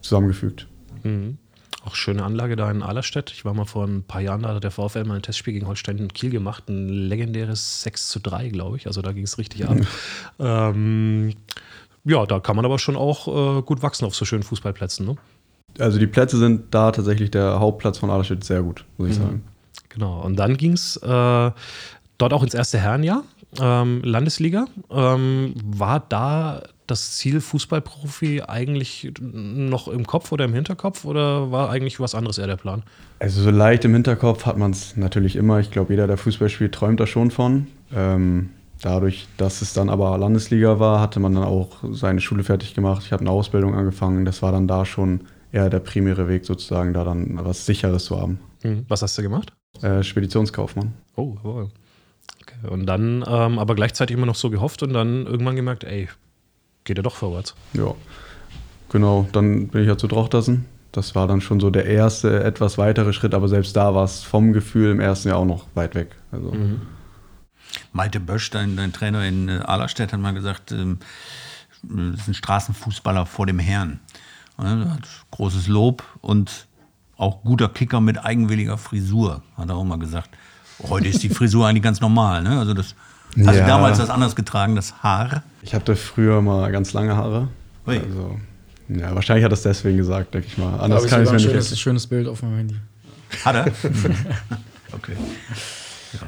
zusammengefügt. 0.00 0.66
Mhm. 1.04 1.38
Auch 1.84 1.94
schöne 1.94 2.24
Anlage 2.24 2.56
da 2.56 2.70
in 2.70 2.82
Ahlerstedt. 2.82 3.30
Ich 3.30 3.44
war 3.44 3.54
mal 3.54 3.64
vor 3.64 3.86
ein 3.86 4.02
paar 4.02 4.20
Jahren 4.20 4.42
da, 4.42 4.54
hat 4.54 4.64
der 4.64 4.70
VfL 4.70 5.04
mal 5.04 5.14
ein 5.14 5.22
Testspiel 5.22 5.54
gegen 5.54 5.66
Holstein 5.66 5.98
und 6.00 6.12
Kiel 6.12 6.30
gemacht. 6.30 6.68
Ein 6.68 6.88
legendäres 6.88 7.82
6 7.82 8.08
zu 8.08 8.18
3, 8.20 8.48
glaube 8.48 8.76
ich. 8.76 8.86
Also 8.86 9.00
da 9.00 9.12
ging 9.12 9.24
es 9.24 9.38
richtig 9.38 9.66
ab. 9.66 9.76
ähm, 10.38 11.32
ja, 12.04 12.26
da 12.26 12.40
kann 12.40 12.56
man 12.56 12.64
aber 12.64 12.78
schon 12.78 12.96
auch 12.96 13.58
äh, 13.58 13.62
gut 13.62 13.82
wachsen 13.82 14.04
auf 14.04 14.14
so 14.14 14.24
schönen 14.24 14.42
Fußballplätzen. 14.42 15.06
Ne? 15.06 15.16
Also 15.78 15.98
die 15.98 16.06
Plätze 16.06 16.36
sind 16.38 16.74
da 16.74 16.90
tatsächlich 16.90 17.30
der 17.30 17.60
Hauptplatz 17.60 17.98
von 17.98 18.10
Aderstedt 18.10 18.44
sehr 18.44 18.62
gut, 18.62 18.84
muss 18.98 19.10
ich 19.10 19.14
sagen. 19.14 19.42
Genau. 19.90 20.22
Und 20.22 20.36
dann 20.36 20.56
ging 20.56 20.72
es 20.72 20.96
äh, 20.96 21.50
dort 22.18 22.32
auch 22.32 22.42
ins 22.42 22.54
erste 22.54 22.78
Herrenjahr, 22.78 23.24
ähm, 23.60 24.00
Landesliga. 24.02 24.66
Ähm, 24.90 25.54
war 25.62 26.00
da 26.08 26.62
das 26.86 27.16
Ziel 27.16 27.40
Fußballprofi 27.40 28.42
eigentlich 28.42 29.12
noch 29.20 29.88
im 29.88 30.06
Kopf 30.06 30.32
oder 30.32 30.44
im 30.44 30.54
Hinterkopf 30.54 31.04
oder 31.04 31.52
war 31.52 31.70
eigentlich 31.70 32.00
was 32.00 32.14
anderes 32.14 32.38
eher 32.38 32.48
der 32.48 32.56
Plan? 32.56 32.82
Also 33.20 33.42
so 33.42 33.50
leicht 33.50 33.84
im 33.84 33.92
Hinterkopf 33.92 34.46
hat 34.46 34.56
man 34.56 34.72
es 34.72 34.96
natürlich 34.96 35.36
immer. 35.36 35.60
Ich 35.60 35.70
glaube, 35.70 35.92
jeder, 35.92 36.06
der 36.06 36.16
Fußball 36.16 36.48
spielt, 36.48 36.74
träumt 36.74 36.98
da 36.98 37.06
schon 37.06 37.30
von. 37.30 37.68
Ähm, 37.94 38.50
dadurch, 38.82 39.28
dass 39.36 39.62
es 39.62 39.72
dann 39.72 39.88
aber 39.88 40.16
Landesliga 40.18 40.80
war, 40.80 41.00
hatte 41.00 41.20
man 41.20 41.34
dann 41.34 41.44
auch 41.44 41.78
seine 41.92 42.20
Schule 42.20 42.42
fertig 42.42 42.74
gemacht. 42.74 43.02
Ich 43.04 43.12
habe 43.12 43.20
eine 43.20 43.30
Ausbildung 43.30 43.74
angefangen. 43.74 44.24
Das 44.24 44.42
war 44.42 44.52
dann 44.52 44.66
da 44.66 44.84
schon 44.84 45.20
eher 45.52 45.70
der 45.70 45.80
primäre 45.80 46.28
Weg 46.28 46.44
sozusagen, 46.44 46.92
da 46.92 47.04
dann 47.04 47.38
was 47.44 47.66
Sicheres 47.66 48.04
zu 48.04 48.20
haben. 48.20 48.40
Mhm. 48.62 48.84
Was 48.88 49.02
hast 49.02 49.16
du 49.16 49.22
gemacht? 49.22 49.52
Äh, 49.82 50.02
Speditionskaufmann. 50.02 50.92
Oh, 51.16 51.36
wow. 51.42 51.70
Okay. 52.42 52.68
Und 52.68 52.86
dann 52.86 53.24
ähm, 53.26 53.58
aber 53.58 53.74
gleichzeitig 53.74 54.16
immer 54.16 54.26
noch 54.26 54.34
so 54.34 54.50
gehofft 54.50 54.82
und 54.82 54.92
dann 54.92 55.26
irgendwann 55.26 55.56
gemerkt, 55.56 55.84
ey, 55.84 56.08
geht 56.84 56.96
ja 56.96 57.02
doch 57.02 57.14
vorwärts. 57.14 57.54
Ja, 57.72 57.94
genau. 58.88 59.28
Dann 59.32 59.68
bin 59.68 59.82
ich 59.82 59.88
ja 59.88 59.96
zu 59.96 60.06
Drochtersen. 60.06 60.66
Das 60.92 61.14
war 61.14 61.28
dann 61.28 61.40
schon 61.40 61.60
so 61.60 61.70
der 61.70 61.84
erste, 61.84 62.42
etwas 62.42 62.76
weitere 62.76 63.12
Schritt, 63.12 63.32
aber 63.32 63.48
selbst 63.48 63.76
da 63.76 63.94
war 63.94 64.04
es 64.04 64.24
vom 64.24 64.52
Gefühl 64.52 64.90
im 64.90 65.00
ersten 65.00 65.28
Jahr 65.28 65.38
auch 65.38 65.44
noch 65.44 65.66
weit 65.74 65.94
weg. 65.94 66.16
Also, 66.32 66.52
Malte 67.92 68.18
Bösch, 68.18 68.50
dein, 68.50 68.76
dein 68.76 68.92
Trainer 68.92 69.24
in 69.24 69.48
äh, 69.48 69.60
Ahlerstedt, 69.64 70.12
hat 70.12 70.20
mal 70.20 70.34
gesagt, 70.34 70.72
ähm, 70.72 70.98
das 71.82 72.22
ist 72.22 72.28
ein 72.28 72.34
Straßenfußballer 72.34 73.26
vor 73.26 73.46
dem 73.46 73.58
Herrn. 73.58 74.00
Er 74.58 74.98
großes 75.30 75.68
Lob 75.68 76.04
und 76.20 76.66
auch 77.20 77.42
guter 77.42 77.68
Kicker 77.68 78.00
mit 78.00 78.24
eigenwilliger 78.24 78.78
Frisur, 78.78 79.42
hat 79.56 79.68
er 79.68 79.76
auch 79.76 79.84
mal 79.84 79.98
gesagt. 79.98 80.30
Heute 80.88 81.08
ist 81.08 81.22
die 81.22 81.28
Frisur 81.28 81.66
eigentlich 81.66 81.82
ganz 81.82 82.00
normal. 82.00 82.42
Ne? 82.42 82.58
Also 82.58 82.72
das, 82.72 82.94
hast 83.36 83.56
Ja. 83.56 83.62
du 83.62 83.66
damals 83.66 83.98
das 83.98 84.08
anders 84.08 84.34
getragen, 84.34 84.74
das 84.74 85.02
Haar? 85.02 85.42
Ich 85.62 85.74
hatte 85.74 85.96
früher 85.96 86.40
mal 86.40 86.72
ganz 86.72 86.94
lange 86.94 87.14
Haare. 87.14 87.48
Ui. 87.86 87.98
Also, 87.98 88.40
ja, 88.88 89.14
wahrscheinlich 89.14 89.44
hat 89.44 89.52
er 89.52 89.54
es 89.54 89.62
deswegen 89.62 89.98
gesagt, 89.98 90.32
denke 90.32 90.46
ich 90.48 90.56
mal. 90.56 90.80
Anders 90.80 91.04
ich 91.04 91.10
kann 91.10 91.20
ich 91.22 91.28
sogar 91.28 91.36
es 91.36 91.42
ein 91.42 91.46
mir 91.46 91.52
schönes, 91.52 91.70
nicht 91.70 91.80
schönes 91.80 92.06
Bild 92.06 92.26
auf 92.26 92.42
meinem 92.42 92.56
Handy. 92.56 92.76
Hat 93.44 93.54
er? 93.54 93.66
okay. 94.92 95.12
Ja, 96.14 96.20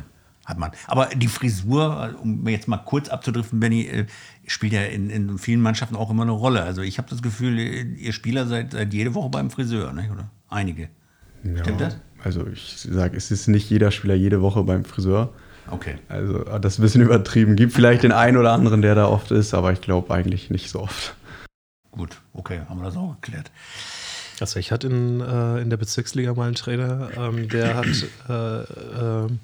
hat 0.44 0.58
man. 0.58 0.72
Aber 0.86 1.06
die 1.06 1.28
Frisur, 1.28 2.14
um 2.22 2.46
jetzt 2.48 2.68
mal 2.68 2.76
kurz 2.76 3.08
abzudriften, 3.08 3.58
Benny, 3.60 3.86
äh, 3.86 4.06
spielt 4.46 4.74
ja 4.74 4.82
in, 4.82 5.08
in 5.08 5.38
vielen 5.38 5.62
Mannschaften 5.62 5.96
auch 5.96 6.10
immer 6.10 6.22
eine 6.24 6.32
Rolle. 6.32 6.62
Also 6.62 6.82
ich 6.82 6.98
habe 6.98 7.08
das 7.08 7.22
Gefühl, 7.22 7.58
ihr 7.58 8.12
Spieler 8.12 8.46
seid, 8.46 8.72
seid 8.72 8.92
jede 8.92 9.14
Woche 9.14 9.30
beim 9.30 9.50
Friseur, 9.50 9.92
ne? 9.94 10.10
oder? 10.12 10.28
Einige. 10.52 10.88
Stimmt 11.60 11.80
das? 11.80 11.96
Also 12.22 12.46
ich 12.46 12.76
sage, 12.88 13.16
es 13.16 13.30
ist 13.30 13.48
nicht 13.48 13.68
jeder 13.70 13.90
Spieler 13.90 14.14
jede 14.14 14.42
Woche 14.42 14.62
beim 14.62 14.84
Friseur. 14.84 15.32
Okay. 15.70 15.96
Also 16.08 16.38
das 16.58 16.74
ist 16.74 16.78
ein 16.78 16.82
bisschen 16.82 17.02
übertrieben. 17.02 17.56
Gibt 17.56 17.72
vielleicht 17.72 18.02
den 18.02 18.12
einen 18.12 18.36
oder 18.36 18.52
anderen, 18.52 18.82
der 18.82 18.94
da 18.94 19.06
oft 19.06 19.30
ist, 19.30 19.54
aber 19.54 19.72
ich 19.72 19.80
glaube 19.80 20.12
eigentlich 20.14 20.50
nicht 20.50 20.70
so 20.70 20.80
oft. 20.80 21.14
Gut, 21.90 22.20
okay, 22.32 22.60
haben 22.68 22.80
wir 22.80 22.84
das 22.84 22.96
auch 22.96 23.16
geklärt. 23.20 23.50
Also 24.40 24.58
ich 24.58 24.72
hatte 24.72 24.88
in, 24.88 25.20
äh, 25.20 25.60
in 25.60 25.70
der 25.70 25.76
Bezirksliga 25.76 26.34
mal 26.34 26.46
einen 26.46 26.54
Trainer, 26.54 27.10
ähm, 27.16 27.48
der 27.48 27.74
hat 27.74 27.86
äh, 28.28 28.62
ähm, 29.00 29.38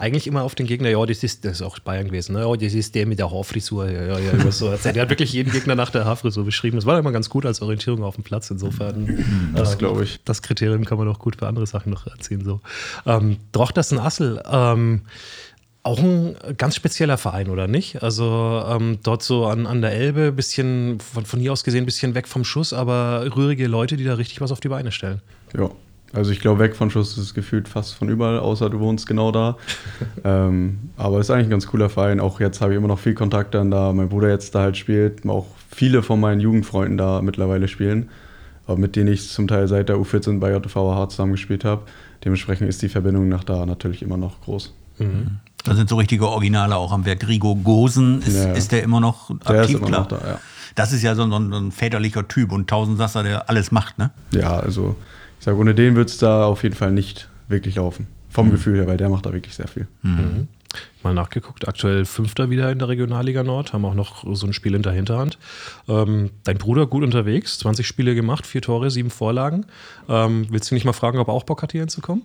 eigentlich 0.00 0.26
immer 0.26 0.42
auf 0.42 0.54
den 0.54 0.66
Gegner, 0.66 0.88
ja, 0.88 1.04
das 1.04 1.22
ist, 1.22 1.44
das 1.44 1.60
ist 1.60 1.62
auch 1.62 1.78
Bayern 1.78 2.06
gewesen, 2.06 2.32
ne? 2.32 2.40
ja, 2.40 2.56
das 2.56 2.72
ist 2.72 2.94
der 2.94 3.06
mit 3.06 3.18
der 3.18 3.30
Haarfrisur, 3.30 3.88
ja, 3.90 4.18
ja, 4.18 4.18
ja, 4.18 4.50
so 4.50 4.68
erzählt. 4.68 4.96
Der 4.96 5.02
hat 5.02 5.10
wirklich 5.10 5.32
jeden 5.32 5.52
Gegner 5.52 5.74
nach 5.74 5.90
der 5.90 6.06
Haarfrisur 6.06 6.44
beschrieben. 6.44 6.76
Das 6.76 6.86
war 6.86 6.98
immer 6.98 7.12
ganz 7.12 7.28
gut 7.28 7.44
als 7.44 7.60
Orientierung 7.60 8.02
auf 8.02 8.14
dem 8.14 8.24
Platz, 8.24 8.50
insofern. 8.50 9.24
Das 9.54 9.72
ähm, 9.72 9.78
glaube 9.78 10.04
ich. 10.04 10.20
Das 10.24 10.40
Kriterium 10.42 10.84
kann 10.84 10.96
man 10.96 11.06
auch 11.08 11.18
gut 11.18 11.36
für 11.36 11.46
andere 11.46 11.66
Sachen 11.66 11.92
noch 11.92 12.06
erziehen. 12.06 12.42
So. 12.44 12.60
Ähm, 13.04 13.36
Drochtersen 13.52 13.98
Assel, 13.98 14.42
ähm, 14.50 15.02
auch 15.82 15.98
ein 15.98 16.36
ganz 16.56 16.76
spezieller 16.76 17.18
Verein, 17.18 17.48
oder 17.48 17.66
nicht? 17.66 18.02
Also 18.02 18.64
ähm, 18.68 18.98
dort 19.02 19.22
so 19.22 19.46
an, 19.46 19.66
an 19.66 19.82
der 19.82 19.92
Elbe, 19.92 20.32
bisschen 20.32 20.98
von, 21.00 21.26
von 21.26 21.40
hier 21.40 21.52
aus 21.52 21.64
gesehen, 21.64 21.84
ein 21.84 21.86
bisschen 21.86 22.14
weg 22.14 22.26
vom 22.26 22.44
Schuss, 22.44 22.72
aber 22.72 23.24
rührige 23.36 23.66
Leute, 23.66 23.96
die 23.96 24.04
da 24.04 24.14
richtig 24.14 24.40
was 24.40 24.52
auf 24.52 24.60
die 24.60 24.68
Beine 24.68 24.92
stellen. 24.92 25.20
Ja. 25.56 25.70
Also 26.12 26.32
ich 26.32 26.40
glaube, 26.40 26.58
weg 26.58 26.74
von 26.74 26.90
Schuss 26.90 27.12
ist 27.12 27.18
es 27.18 27.34
gefühlt 27.34 27.68
fast 27.68 27.94
von 27.94 28.08
überall, 28.08 28.38
außer 28.40 28.68
du 28.68 28.80
wohnst 28.80 29.06
genau 29.06 29.30
da. 29.30 29.56
ähm, 30.24 30.90
aber 30.96 31.18
es 31.18 31.26
ist 31.26 31.30
eigentlich 31.30 31.46
ein 31.46 31.50
ganz 31.50 31.66
cooler 31.68 31.88
Verein. 31.88 32.18
Auch 32.20 32.40
jetzt 32.40 32.60
habe 32.60 32.72
ich 32.72 32.78
immer 32.78 32.88
noch 32.88 32.98
viel 32.98 33.14
Kontakt 33.14 33.54
dann 33.54 33.70
da. 33.70 33.92
Mein 33.92 34.08
Bruder 34.08 34.28
jetzt 34.28 34.54
da 34.54 34.60
halt 34.62 34.76
spielt. 34.76 35.24
Auch 35.28 35.46
viele 35.70 36.02
von 36.02 36.18
meinen 36.18 36.40
Jugendfreunden 36.40 36.96
da 36.98 37.22
mittlerweile 37.22 37.68
spielen. 37.68 38.08
Aber 38.66 38.76
mit 38.78 38.96
denen 38.96 39.12
ich 39.12 39.28
zum 39.30 39.46
Teil 39.48 39.68
seit 39.68 39.88
der 39.88 39.96
U14 39.96 40.40
bei 40.40 40.52
JVH 40.52 41.08
zusammengespielt 41.10 41.64
habe. 41.64 41.82
Dementsprechend 42.24 42.68
ist 42.68 42.82
die 42.82 42.88
Verbindung 42.88 43.28
nach 43.28 43.44
da 43.44 43.64
natürlich 43.64 44.02
immer 44.02 44.16
noch 44.16 44.40
groß. 44.42 44.74
Da 45.64 45.74
sind 45.74 45.88
so 45.88 45.96
richtige 45.96 46.28
Originale 46.28 46.76
auch 46.76 46.92
am 46.92 47.04
Werk. 47.06 47.26
Rigo 47.26 47.54
Gosen, 47.56 48.20
ist, 48.22 48.36
Ja. 48.36 48.52
ist 48.52 48.72
der 48.72 48.82
immer 48.82 49.00
noch 49.00 49.30
aktiv? 49.30 49.46
Der 49.48 49.62
ist 49.62 49.70
immer 49.70 49.86
klar? 49.86 50.00
noch 50.00 50.08
da, 50.08 50.16
ja. 50.26 50.38
Das 50.74 50.92
ist 50.92 51.02
ja 51.02 51.14
so, 51.14 51.22
ein- 51.24 51.30
so 51.30 51.56
ein 51.58 51.72
väterlicher 51.72 52.28
Typ 52.28 52.52
und 52.52 52.68
Tausendsasser, 52.68 53.22
der 53.22 53.48
alles 53.48 53.70
macht, 53.72 53.98
ne? 53.98 54.10
Ja, 54.32 54.58
also 54.60 54.94
ich 55.40 55.44
sage, 55.44 55.56
ohne 55.56 55.74
den 55.74 55.96
wird 55.96 56.10
es 56.10 56.18
da 56.18 56.44
auf 56.44 56.62
jeden 56.62 56.74
Fall 56.74 56.92
nicht 56.92 57.28
wirklich 57.48 57.76
laufen. 57.76 58.06
Vom 58.28 58.50
Gefühl 58.50 58.76
her, 58.76 58.86
weil 58.86 58.98
der 58.98 59.08
macht 59.08 59.24
da 59.24 59.32
wirklich 59.32 59.54
sehr 59.54 59.66
viel. 59.66 59.88
Mal 61.02 61.14
nachgeguckt, 61.14 61.66
aktuell 61.66 62.04
Fünfter 62.04 62.50
wieder 62.50 62.70
in 62.70 62.78
der 62.78 62.88
Regionalliga 62.88 63.42
Nord, 63.42 63.72
haben 63.72 63.86
auch 63.86 63.94
noch 63.94 64.22
so 64.34 64.46
ein 64.46 64.52
Spiel 64.52 64.74
in 64.74 64.82
der 64.82 64.92
Hinterhand. 64.92 65.38
Ähm, 65.88 66.30
dein 66.44 66.58
Bruder 66.58 66.86
gut 66.86 67.02
unterwegs, 67.02 67.58
20 67.58 67.86
Spiele 67.86 68.14
gemacht, 68.14 68.46
vier 68.46 68.60
Tore, 68.60 68.90
sieben 68.90 69.08
Vorlagen. 69.08 69.64
Ähm, 70.10 70.46
willst 70.50 70.70
du 70.70 70.74
nicht 70.74 70.84
mal 70.84 70.92
fragen, 70.92 71.18
ob 71.18 71.28
er 71.28 71.34
auch 71.34 71.44
Bock 71.44 71.62
hat, 71.62 71.72
hier 71.72 71.80
hinzukommen? 71.80 72.22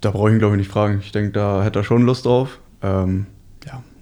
Da 0.00 0.12
brauche 0.12 0.28
ich 0.28 0.34
ihn, 0.34 0.38
glaube 0.38 0.54
ich, 0.54 0.58
nicht 0.58 0.70
fragen. 0.70 1.00
Ich 1.02 1.10
denke, 1.10 1.32
da 1.32 1.64
hätte 1.64 1.80
er 1.80 1.84
schon 1.84 2.02
Lust 2.02 2.24
drauf. 2.24 2.60
Ähm, 2.82 3.26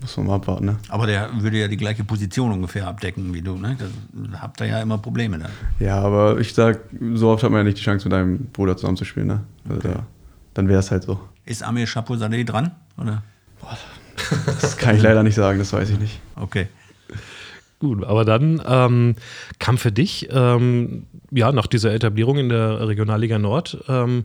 muss 0.01 0.17
man 0.17 0.27
mal 0.27 0.37
abwarten. 0.37 0.67
Ne? 0.67 0.77
Aber 0.89 1.07
der 1.07 1.31
würde 1.41 1.59
ja 1.59 1.69
die 1.69 1.77
gleiche 1.77 2.05
Position 2.05 2.53
ungefähr 2.53 2.87
abdecken 2.87 3.33
wie 3.35 3.43
du, 3.43 3.57
ne? 3.57 3.77
Da 4.13 4.41
habt 4.41 4.61
ihr 4.61 4.67
ja 4.67 4.81
immer 4.81 4.99
Probleme 4.99 5.39
dann. 5.39 5.51
Ja, 5.79 6.01
aber 6.01 6.39
ich 6.39 6.55
sag, 6.55 6.81
so 7.15 7.31
oft 7.31 7.43
hat 7.43 7.51
man 7.51 7.61
ja 7.61 7.65
nicht 7.65 7.79
die 7.79 7.83
Chance, 7.83 8.09
mit 8.09 8.13
deinem 8.13 8.47
Bruder 8.47 8.77
zusammenzuspielen. 8.77 9.29
Ne? 9.29 9.41
Also 9.69 9.81
da, 9.81 10.07
dann 10.55 10.69
wäre 10.69 10.81
es 10.81 10.91
halt 10.91 11.03
so. 11.03 11.21
Ist 11.45 11.63
Amir 11.63 11.87
Chapouzadeh 11.87 12.45
dran? 12.45 12.71
Oder? 12.97 13.23
Das 14.47 14.77
kann 14.77 14.97
ich 14.97 15.03
leider 15.03 15.23
nicht 15.23 15.35
sagen, 15.35 15.59
das 15.59 15.73
weiß 15.73 15.91
ich 15.91 15.99
nicht. 15.99 16.21
Okay. 16.37 16.69
Gut, 17.81 18.05
aber 18.05 18.27
dann 18.27 18.61
ähm, 18.69 19.15
kam 19.59 19.79
für 19.79 19.91
dich, 19.91 20.29
ähm, 20.31 21.07
ja, 21.31 21.51
nach 21.51 21.67
dieser 21.67 21.95
Etablierung 21.95 22.37
in 22.37 22.51
der 22.51 22.87
Regionalliga 22.87 23.39
Nord, 23.39 23.83
ähm, 23.89 24.25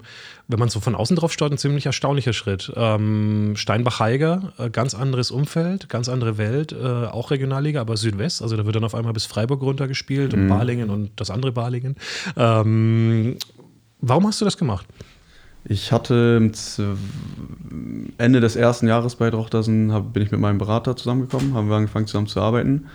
wenn 0.50 0.60
man 0.60 0.68
so 0.68 0.82
von 0.82 0.94
außen 0.94 1.15
drauf 1.15 1.32
schaut, 1.32 1.54
ein 1.54 1.58
ziemlich 1.58 1.86
erstaunlicher 1.86 2.34
Schritt. 2.34 2.74
Ähm, 2.76 3.54
Steinbach-Heiger, 3.56 4.52
äh, 4.58 4.70
ganz 4.70 4.94
anderes 4.94 5.32
Umfeld, 5.32 5.88
ganz 5.88 6.10
andere 6.10 6.38
Welt, 6.38 6.74
äh, 6.74 7.06
auch 7.06 7.32
Regionalliga, 7.32 7.80
aber 7.80 7.96
Südwest, 7.96 8.41
also 8.41 8.58
da 8.58 8.65
wird 8.65 8.76
dann 8.76 8.84
auf 8.84 8.94
einmal 8.94 9.13
bis 9.13 9.26
Freiburg 9.26 9.62
runtergespielt 9.62 10.34
und 10.34 10.50
Balingen 10.50 10.89
und 10.89 11.12
das 11.15 11.30
andere 11.30 11.54
Balingen. 11.54 11.96
Ähm, 12.36 13.38
warum 14.02 14.28
hast 14.28 14.41
du 14.41 14.46
das 14.46 14.58
gemacht? 14.58 14.86
Ich 15.63 15.94
hatte 15.94 16.52
Ende 18.18 18.39
des 18.41 18.56
ersten 18.58 18.88
Jahres 18.89 19.15
bei 19.15 19.30
Drochtersen, 19.30 20.12
bin 20.12 20.24
ich 20.24 20.32
mit 20.32 20.41
meinem 20.41 20.58
Berater 20.58 20.98
zusammengekommen, 20.98 21.54
haben 21.54 21.70
wir 21.70 21.78
angefangen 21.78 22.06
zusammen 22.06 22.28
zu 22.28 22.41
arbeiten. 22.41 22.88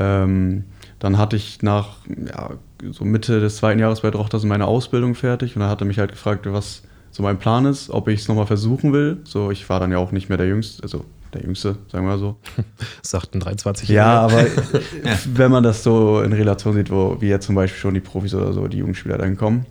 Ähm, 0.00 0.64
dann 0.98 1.18
hatte 1.18 1.36
ich 1.36 1.62
nach 1.62 1.96
ja, 2.26 2.50
so 2.90 3.04
Mitte 3.04 3.40
des 3.40 3.56
zweiten 3.56 3.78
Jahres 3.78 4.00
bei 4.00 4.10
Drochtersen 4.10 4.48
meine 4.48 4.66
Ausbildung 4.66 5.14
fertig 5.14 5.54
und 5.54 5.60
dann 5.60 5.70
hat 5.70 5.80
er 5.80 5.86
mich 5.86 5.98
halt 5.98 6.12
gefragt, 6.12 6.46
was 6.50 6.82
so 7.10 7.22
mein 7.22 7.38
Plan 7.38 7.66
ist, 7.66 7.90
ob 7.90 8.08
ich 8.08 8.20
es 8.20 8.28
nochmal 8.28 8.46
versuchen 8.46 8.92
will. 8.92 9.18
So, 9.24 9.50
ich 9.50 9.68
war 9.68 9.80
dann 9.80 9.92
ja 9.92 9.98
auch 9.98 10.12
nicht 10.12 10.28
mehr 10.28 10.38
der 10.38 10.46
Jüngste, 10.46 10.82
also 10.82 11.04
der 11.34 11.42
Jüngste, 11.42 11.76
sagen 11.88 12.04
wir 12.06 12.12
mal 12.12 12.18
so. 12.18 12.36
Sagt 13.02 13.34
ein 13.34 13.40
23 13.40 13.88
Ja, 13.88 14.20
aber 14.20 14.44
wenn 15.34 15.50
man 15.50 15.62
das 15.62 15.82
so 15.82 16.20
in 16.22 16.32
Relation 16.32 16.74
sieht, 16.74 16.90
wo 16.90 17.16
wie 17.20 17.28
jetzt 17.28 17.46
zum 17.46 17.54
Beispiel 17.54 17.80
schon 17.80 17.94
die 17.94 18.00
Profis 18.00 18.34
oder 18.34 18.52
so, 18.52 18.66
die 18.68 18.78
Jugendspieler 18.78 19.18
dann 19.18 19.36
kommen, 19.36 19.66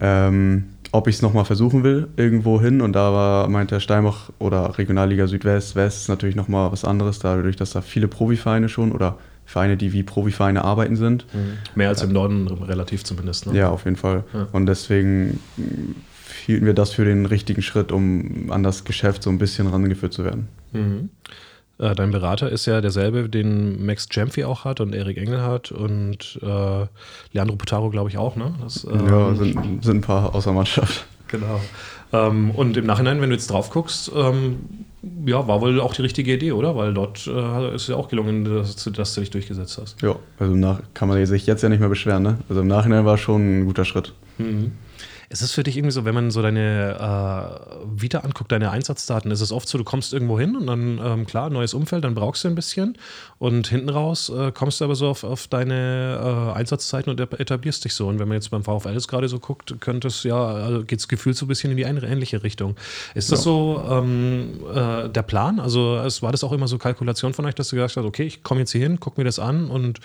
ähm, 0.00 0.64
ob 0.92 1.06
ich 1.06 1.16
es 1.16 1.22
nochmal 1.22 1.44
versuchen 1.44 1.84
will, 1.84 2.08
irgendwo 2.16 2.60
hin. 2.60 2.80
Und 2.80 2.94
da 2.94 3.12
war, 3.12 3.48
meinte 3.48 3.76
der 3.76 3.80
Steinbach 3.80 4.30
oder 4.38 4.76
Regionalliga 4.76 5.26
Südwest, 5.26 5.76
West 5.76 6.02
ist 6.02 6.08
natürlich 6.08 6.36
nochmal 6.36 6.72
was 6.72 6.84
anderes, 6.84 7.18
dadurch, 7.18 7.56
dass 7.56 7.70
da 7.70 7.80
viele 7.80 8.08
Profivereine 8.08 8.68
schon 8.68 8.92
oder 8.92 9.18
Vereine, 9.50 9.76
die 9.76 9.92
wie 9.92 10.02
Profivereine 10.02 10.64
arbeiten 10.64 10.96
sind. 10.96 11.26
Mehr 11.74 11.88
als 11.88 12.02
im 12.02 12.12
Norden, 12.12 12.48
relativ 12.48 13.04
zumindest. 13.04 13.46
Ne? 13.46 13.58
Ja, 13.58 13.70
auf 13.70 13.84
jeden 13.84 13.96
Fall. 13.96 14.24
Ja. 14.32 14.46
Und 14.52 14.66
deswegen 14.66 15.40
mh, 15.56 15.66
hielten 16.46 16.66
wir 16.66 16.74
das 16.74 16.92
für 16.92 17.04
den 17.04 17.26
richtigen 17.26 17.62
Schritt, 17.62 17.92
um 17.92 18.50
an 18.50 18.62
das 18.62 18.84
Geschäft 18.84 19.22
so 19.22 19.30
ein 19.30 19.38
bisschen 19.38 19.66
rangeführt 19.66 20.12
zu 20.12 20.24
werden. 20.24 20.48
Mhm. 20.72 21.10
Äh, 21.78 21.94
dein 21.94 22.10
Berater 22.10 22.50
ist 22.50 22.66
ja 22.66 22.80
derselbe, 22.80 23.28
den 23.28 23.84
Max 23.84 24.06
Champy 24.10 24.44
auch 24.44 24.64
hat 24.64 24.80
und 24.80 24.94
Erik 24.94 25.16
Engel 25.16 25.42
hat 25.42 25.72
und 25.72 26.38
äh, 26.42 26.86
Leandro 27.32 27.56
Potaro, 27.56 27.90
glaube 27.90 28.10
ich, 28.10 28.18
auch, 28.18 28.36
ne? 28.36 28.54
Das, 28.62 28.84
ähm, 28.84 29.08
ja, 29.08 29.34
sind, 29.34 29.84
sind 29.84 29.96
ein 29.96 30.00
paar 30.02 30.34
außer 30.34 30.52
Mannschaft. 30.52 31.06
Genau. 31.28 31.60
Ähm, 32.12 32.50
und 32.50 32.76
im 32.76 32.86
Nachhinein, 32.86 33.20
wenn 33.20 33.30
du 33.30 33.36
jetzt 33.36 33.50
drauf 33.50 33.70
guckst, 33.70 34.12
ähm, 34.14 34.84
ja, 35.26 35.46
war 35.48 35.60
wohl 35.60 35.80
auch 35.80 35.94
die 35.94 36.02
richtige 36.02 36.34
Idee, 36.34 36.52
oder? 36.52 36.76
Weil 36.76 36.92
dort 36.94 37.26
äh, 37.26 37.74
ist 37.74 37.88
ja 37.88 37.96
auch 37.96 38.08
gelungen, 38.08 38.44
dass, 38.44 38.76
du- 38.76 38.90
dass 38.90 39.14
du 39.14 39.20
dich 39.20 39.30
durchgesetzt 39.30 39.78
hast. 39.80 40.00
Ja, 40.02 40.16
also 40.38 40.54
nach, 40.54 40.80
kann 40.94 41.08
man 41.08 41.24
sich 41.24 41.46
jetzt 41.46 41.62
ja 41.62 41.68
nicht 41.68 41.80
mehr 41.80 41.88
beschweren, 41.88 42.22
ne? 42.22 42.38
Also 42.48 42.60
im 42.60 42.68
Nachhinein 42.68 43.04
war 43.04 43.16
schon 43.18 43.60
ein 43.60 43.64
guter 43.66 43.84
Schritt. 43.84 44.12
Ist 45.32 45.42
es 45.42 45.52
für 45.52 45.62
dich 45.62 45.76
irgendwie 45.76 45.92
so, 45.92 46.04
wenn 46.04 46.14
man 46.14 46.32
so 46.32 46.42
deine 46.42 46.96
äh, 46.98 48.02
Vita 48.02 48.18
anguckt, 48.18 48.50
deine 48.50 48.72
Einsatzdaten, 48.72 49.30
ist 49.30 49.40
es 49.40 49.52
oft 49.52 49.68
so, 49.68 49.78
du 49.78 49.84
kommst 49.84 50.12
irgendwo 50.12 50.40
hin 50.40 50.56
und 50.56 50.66
dann, 50.66 51.00
ähm, 51.00 51.24
klar, 51.24 51.50
neues 51.50 51.72
Umfeld, 51.72 52.02
dann 52.02 52.16
brauchst 52.16 52.42
du 52.42 52.48
ein 52.48 52.56
bisschen 52.56 52.98
und 53.38 53.68
hinten 53.68 53.90
raus 53.90 54.28
äh, 54.28 54.50
kommst 54.50 54.80
du 54.80 54.86
aber 54.86 54.96
so 54.96 55.06
auf, 55.06 55.22
auf 55.22 55.46
deine 55.46 56.50
äh, 56.52 56.58
Einsatzzeiten 56.58 57.12
und 57.12 57.20
etablierst 57.20 57.84
dich 57.84 57.94
so. 57.94 58.08
Und 58.08 58.18
wenn 58.18 58.26
man 58.26 58.34
jetzt 58.34 58.50
beim 58.50 58.64
VfL 58.64 58.96
es 58.96 59.06
gerade 59.06 59.28
so 59.28 59.38
guckt, 59.38 59.80
könnte 59.80 60.08
es 60.08 60.24
ja, 60.24 60.36
also 60.36 60.82
geht 60.82 60.98
es 60.98 61.06
gefühlt 61.06 61.36
so 61.36 61.44
ein 61.44 61.48
bisschen 61.48 61.70
in 61.70 61.76
die 61.76 61.86
eine 61.86 62.02
ähnliche 62.02 62.42
Richtung. 62.42 62.74
Ist 63.14 63.30
das 63.30 63.44
so 63.44 63.80
ähm, 63.88 64.58
äh, 64.74 65.08
der 65.08 65.22
Plan? 65.22 65.60
Also 65.60 65.98
es 65.98 66.22
war 66.22 66.32
das 66.32 66.42
auch 66.42 66.50
immer 66.50 66.66
so 66.66 66.76
Kalkulation 66.76 67.34
von 67.34 67.46
euch, 67.46 67.54
dass 67.54 67.68
du 67.68 67.76
gesagt 67.76 67.96
hast, 67.96 68.04
okay, 68.04 68.24
ich 68.24 68.42
komme 68.42 68.58
jetzt 68.58 68.72
hier 68.72 68.80
hin, 68.80 68.98
guck 68.98 69.16
mir 69.16 69.24
das 69.24 69.38
an 69.38 69.70
und 69.70 70.00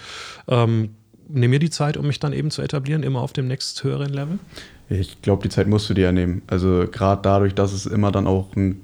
ähm, 0.48 0.92
nehme 1.28 1.56
mir 1.56 1.60
die 1.60 1.72
Zeit, 1.72 1.98
um 1.98 2.06
mich 2.06 2.20
dann 2.20 2.32
eben 2.32 2.52
zu 2.52 2.62
etablieren, 2.62 3.02
immer 3.02 3.22
auf 3.22 3.34
dem 3.34 3.48
nächst 3.48 3.84
höheren 3.84 4.14
Level? 4.14 4.38
Ich 4.90 5.22
glaube, 5.22 5.44
die 5.44 5.50
Zeit 5.50 5.68
musst 5.68 5.90
du 5.90 5.94
dir 5.94 6.06
ja 6.06 6.12
nehmen. 6.12 6.44
Also 6.48 6.86
gerade 6.92 7.22
dadurch, 7.22 7.56
dass 7.56 7.74
es 7.74 7.86
immer 7.86 8.12
dann 8.12 8.28
auch 8.28 8.56
ein 8.56 8.82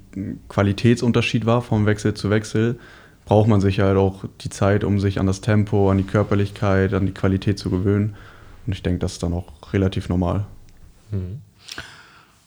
Qualitätsunterschied 0.49 1.45
war 1.45 1.61
vom 1.61 1.85
Wechsel 1.85 2.13
zu 2.15 2.29
Wechsel, 2.29 2.79
braucht 3.25 3.47
man 3.47 3.61
sich 3.61 3.79
halt 3.79 3.97
auch 3.97 4.25
die 4.41 4.49
Zeit, 4.49 4.83
um 4.83 4.99
sich 4.99 5.19
an 5.19 5.27
das 5.27 5.41
Tempo, 5.41 5.91
an 5.91 5.97
die 5.97 6.03
Körperlichkeit, 6.03 6.93
an 6.93 7.05
die 7.05 7.13
Qualität 7.13 7.59
zu 7.59 7.69
gewöhnen. 7.69 8.15
Und 8.65 8.73
ich 8.73 8.81
denke, 8.83 8.99
das 8.99 9.13
ist 9.13 9.23
dann 9.23 9.33
auch 9.33 9.45
relativ 9.73 10.09
normal. 10.09 10.45
Mhm. 11.11 11.41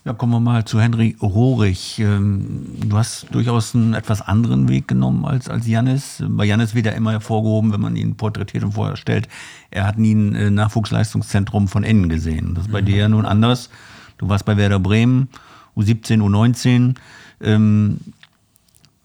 Ja, 0.06 0.12
kommen 0.12 0.32
wir 0.32 0.40
mal 0.40 0.66
zu 0.66 0.82
Henry 0.82 1.16
Rohrig. 1.22 1.98
Ähm, 1.98 2.66
du 2.86 2.98
hast 2.98 3.26
durchaus 3.30 3.74
einen 3.74 3.94
etwas 3.94 4.20
anderen 4.20 4.68
Weg 4.68 4.86
genommen 4.86 5.24
als, 5.24 5.48
als 5.48 5.66
Jannis. 5.66 6.22
Bei 6.28 6.44
Jannis 6.44 6.74
wird 6.74 6.84
ja 6.84 6.92
immer 6.92 7.12
hervorgehoben, 7.12 7.72
wenn 7.72 7.80
man 7.80 7.96
ihn 7.96 8.14
porträtiert 8.14 8.64
und 8.64 8.72
vorstellt, 8.72 9.28
er 9.70 9.86
hat 9.86 9.98
nie 9.98 10.14
ein 10.14 10.34
äh, 10.34 10.50
Nachwuchsleistungszentrum 10.50 11.68
von 11.68 11.84
innen 11.84 12.10
gesehen. 12.10 12.52
Das 12.54 12.66
ist 12.66 12.70
bei 12.70 12.82
mhm. 12.82 12.86
dir 12.86 12.96
ja 12.96 13.08
nun 13.08 13.24
anders. 13.24 13.70
Du 14.18 14.28
warst 14.28 14.44
bei 14.44 14.58
Werder 14.58 14.78
Bremen, 14.78 15.30
U17, 15.74 16.20
U19. 16.20 16.96
Ähm, 17.40 17.98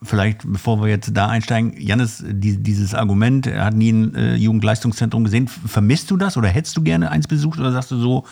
vielleicht, 0.02 0.42
bevor 0.44 0.82
wir 0.82 0.90
jetzt 0.90 1.16
da 1.16 1.28
einsteigen, 1.28 1.80
Jannis, 1.80 2.22
die, 2.28 2.58
dieses 2.58 2.92
Argument, 2.92 3.46
er 3.46 3.64
hat 3.64 3.74
nie 3.74 3.90
ein 3.90 4.14
äh, 4.14 4.34
Jugendleistungszentrum 4.34 5.24
gesehen. 5.24 5.48
Vermisst 5.48 6.10
du 6.10 6.18
das 6.18 6.36
oder 6.36 6.48
hättest 6.48 6.76
du 6.76 6.82
gerne 6.82 7.10
eins 7.10 7.26
besucht 7.26 7.58
oder 7.58 7.72
sagst 7.72 7.90
du 7.90 7.96
so, 7.96 8.26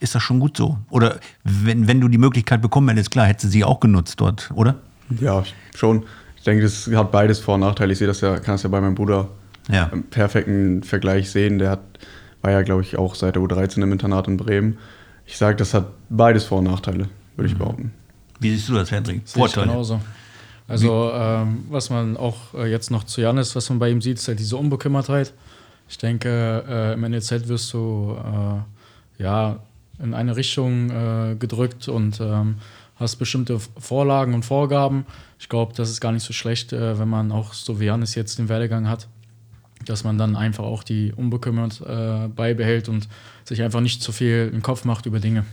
ist 0.00 0.14
das 0.14 0.22
schon 0.22 0.40
gut 0.40 0.56
so. 0.56 0.78
Oder 0.90 1.20
wenn, 1.44 1.86
wenn 1.86 2.00
du 2.00 2.08
die 2.08 2.18
Möglichkeit 2.18 2.60
bekommen 2.62 2.88
hättest, 2.88 3.10
klar, 3.10 3.26
hättest 3.26 3.44
du 3.44 3.48
sie 3.48 3.64
auch 3.64 3.80
genutzt 3.80 4.20
dort, 4.20 4.50
oder? 4.54 4.76
Ja, 5.20 5.44
schon. 5.74 6.04
Ich 6.36 6.44
denke, 6.44 6.62
das 6.62 6.88
hat 6.92 7.12
beides 7.12 7.38
Vor- 7.38 7.54
und 7.54 7.60
Nachteile. 7.60 7.92
Ich 7.92 7.98
sehe 7.98 8.06
das 8.06 8.20
ja, 8.22 8.38
kann 8.38 8.54
das 8.54 8.62
ja 8.62 8.70
bei 8.70 8.80
meinem 8.80 8.94
Bruder 8.94 9.28
ja. 9.68 9.84
im 9.92 10.04
perfekten 10.04 10.82
Vergleich 10.82 11.30
sehen. 11.30 11.58
Der 11.58 11.70
hat, 11.70 11.80
war 12.40 12.50
ja, 12.50 12.62
glaube 12.62 12.82
ich, 12.82 12.96
auch 12.96 13.14
seit 13.14 13.36
der 13.36 13.42
U13 13.42 13.82
im 13.82 13.92
Internat 13.92 14.26
in 14.26 14.36
Bremen. 14.36 14.78
Ich 15.26 15.36
sage, 15.36 15.56
das 15.56 15.74
hat 15.74 15.86
beides 16.08 16.44
Vor- 16.44 16.58
und 16.58 16.64
Nachteile, 16.64 17.08
würde 17.36 17.48
ich 17.48 17.54
mhm. 17.54 17.58
behaupten. 17.58 17.92
Wie 18.40 18.50
siehst 18.50 18.68
du 18.68 18.74
das, 18.74 18.90
Hendrik? 18.90 19.22
Vorteile? 19.26 19.66
Genauso. 19.66 20.00
Also, 20.66 21.10
ähm, 21.12 21.64
was 21.68 21.90
man 21.90 22.16
auch 22.16 22.54
äh, 22.54 22.70
jetzt 22.70 22.90
noch 22.90 23.04
zu 23.04 23.20
Janis, 23.20 23.56
was 23.56 23.68
man 23.70 23.80
bei 23.80 23.90
ihm 23.90 24.00
sieht, 24.00 24.18
ist 24.18 24.28
halt 24.28 24.38
diese 24.38 24.56
Unbekümmertheit. 24.56 25.34
Ich 25.88 25.98
denke, 25.98 26.64
äh, 26.68 26.92
im 26.94 27.00
NLZ 27.00 27.48
wirst 27.48 27.72
du 27.72 28.16
äh, 28.16 29.22
ja 29.22 29.58
in 30.02 30.14
eine 30.14 30.36
Richtung 30.36 30.90
äh, 30.90 31.36
gedrückt 31.36 31.88
und 31.88 32.20
ähm, 32.20 32.56
hast 32.96 33.16
bestimmte 33.16 33.58
Vorlagen 33.78 34.34
und 34.34 34.44
Vorgaben. 34.44 35.06
Ich 35.38 35.48
glaube, 35.48 35.72
das 35.74 35.90
ist 35.90 36.00
gar 36.00 36.12
nicht 36.12 36.24
so 36.24 36.32
schlecht, 36.32 36.72
äh, 36.72 36.98
wenn 36.98 37.08
man 37.08 37.32
auch 37.32 37.52
so 37.52 37.80
wie 37.80 37.86
Janis 37.86 38.14
jetzt 38.14 38.38
den 38.38 38.48
Werdegang 38.48 38.88
hat, 38.88 39.08
dass 39.86 40.04
man 40.04 40.18
dann 40.18 40.36
einfach 40.36 40.64
auch 40.64 40.82
die 40.82 41.12
unbekümmert 41.12 41.80
äh, 41.80 42.28
beibehält 42.28 42.88
und 42.88 43.08
sich 43.44 43.62
einfach 43.62 43.80
nicht 43.80 44.02
zu 44.02 44.12
viel 44.12 44.50
im 44.52 44.62
Kopf 44.62 44.84
macht 44.84 45.06
über 45.06 45.20
Dinge. 45.20 45.44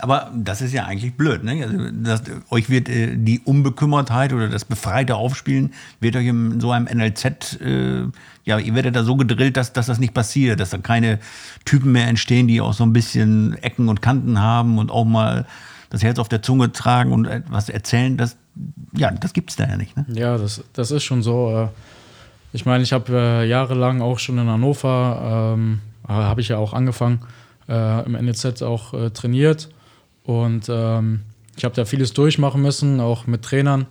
Aber 0.00 0.32
das 0.34 0.60
ist 0.60 0.72
ja 0.72 0.86
eigentlich 0.86 1.16
blöd. 1.16 1.44
Ne? 1.44 1.62
Also 1.64 1.78
das, 1.92 2.22
euch 2.50 2.68
wird 2.68 2.88
äh, 2.88 3.16
die 3.16 3.40
Unbekümmertheit 3.40 4.32
oder 4.32 4.48
das 4.48 4.64
befreite 4.64 5.14
Aufspielen 5.14 5.72
wird 6.00 6.16
euch 6.16 6.26
in 6.26 6.60
so 6.60 6.72
einem 6.72 6.86
NLZ, 6.86 7.60
äh, 7.60 8.06
ja, 8.44 8.58
ihr 8.58 8.74
werdet 8.74 8.96
da 8.96 9.04
so 9.04 9.16
gedrillt, 9.16 9.56
dass, 9.56 9.72
dass 9.72 9.86
das 9.86 10.00
nicht 10.00 10.12
passiert, 10.12 10.58
dass 10.58 10.70
da 10.70 10.78
keine 10.78 11.20
Typen 11.64 11.92
mehr 11.92 12.08
entstehen, 12.08 12.48
die 12.48 12.60
auch 12.60 12.72
so 12.72 12.84
ein 12.84 12.92
bisschen 12.92 13.56
Ecken 13.62 13.88
und 13.88 14.02
Kanten 14.02 14.40
haben 14.40 14.78
und 14.78 14.90
auch 14.90 15.04
mal 15.04 15.46
das 15.90 16.02
Herz 16.02 16.18
auf 16.18 16.28
der 16.28 16.42
Zunge 16.42 16.72
tragen 16.72 17.12
und 17.12 17.26
etwas 17.26 17.68
erzählen. 17.68 18.16
Das, 18.16 18.36
ja, 18.96 19.12
das 19.12 19.32
gibt 19.32 19.50
es 19.50 19.56
da 19.56 19.68
ja 19.68 19.76
nicht. 19.76 19.96
Ne? 19.96 20.04
Ja, 20.08 20.36
das, 20.36 20.64
das 20.72 20.90
ist 20.90 21.04
schon 21.04 21.22
so. 21.22 21.50
Äh, 21.56 21.68
ich 22.52 22.66
meine, 22.66 22.82
ich 22.82 22.92
habe 22.92 23.12
äh, 23.12 23.48
jahrelang 23.48 24.02
auch 24.02 24.18
schon 24.18 24.38
in 24.38 24.48
Hannover, 24.48 25.54
ähm, 25.54 25.80
habe 26.08 26.40
ich 26.40 26.48
ja 26.48 26.58
auch 26.58 26.72
angefangen, 26.72 27.20
äh, 27.68 28.04
im 28.04 28.12
NLZ 28.12 28.62
auch 28.62 29.10
trainiert 29.12 29.68
und 30.24 30.66
ähm, 30.68 31.20
ich 31.56 31.64
habe 31.64 31.74
da 31.74 31.84
vieles 31.84 32.12
durchmachen 32.12 32.60
müssen, 32.60 33.00
auch 33.00 33.26
mit 33.26 33.42
Trainern. 33.42 33.86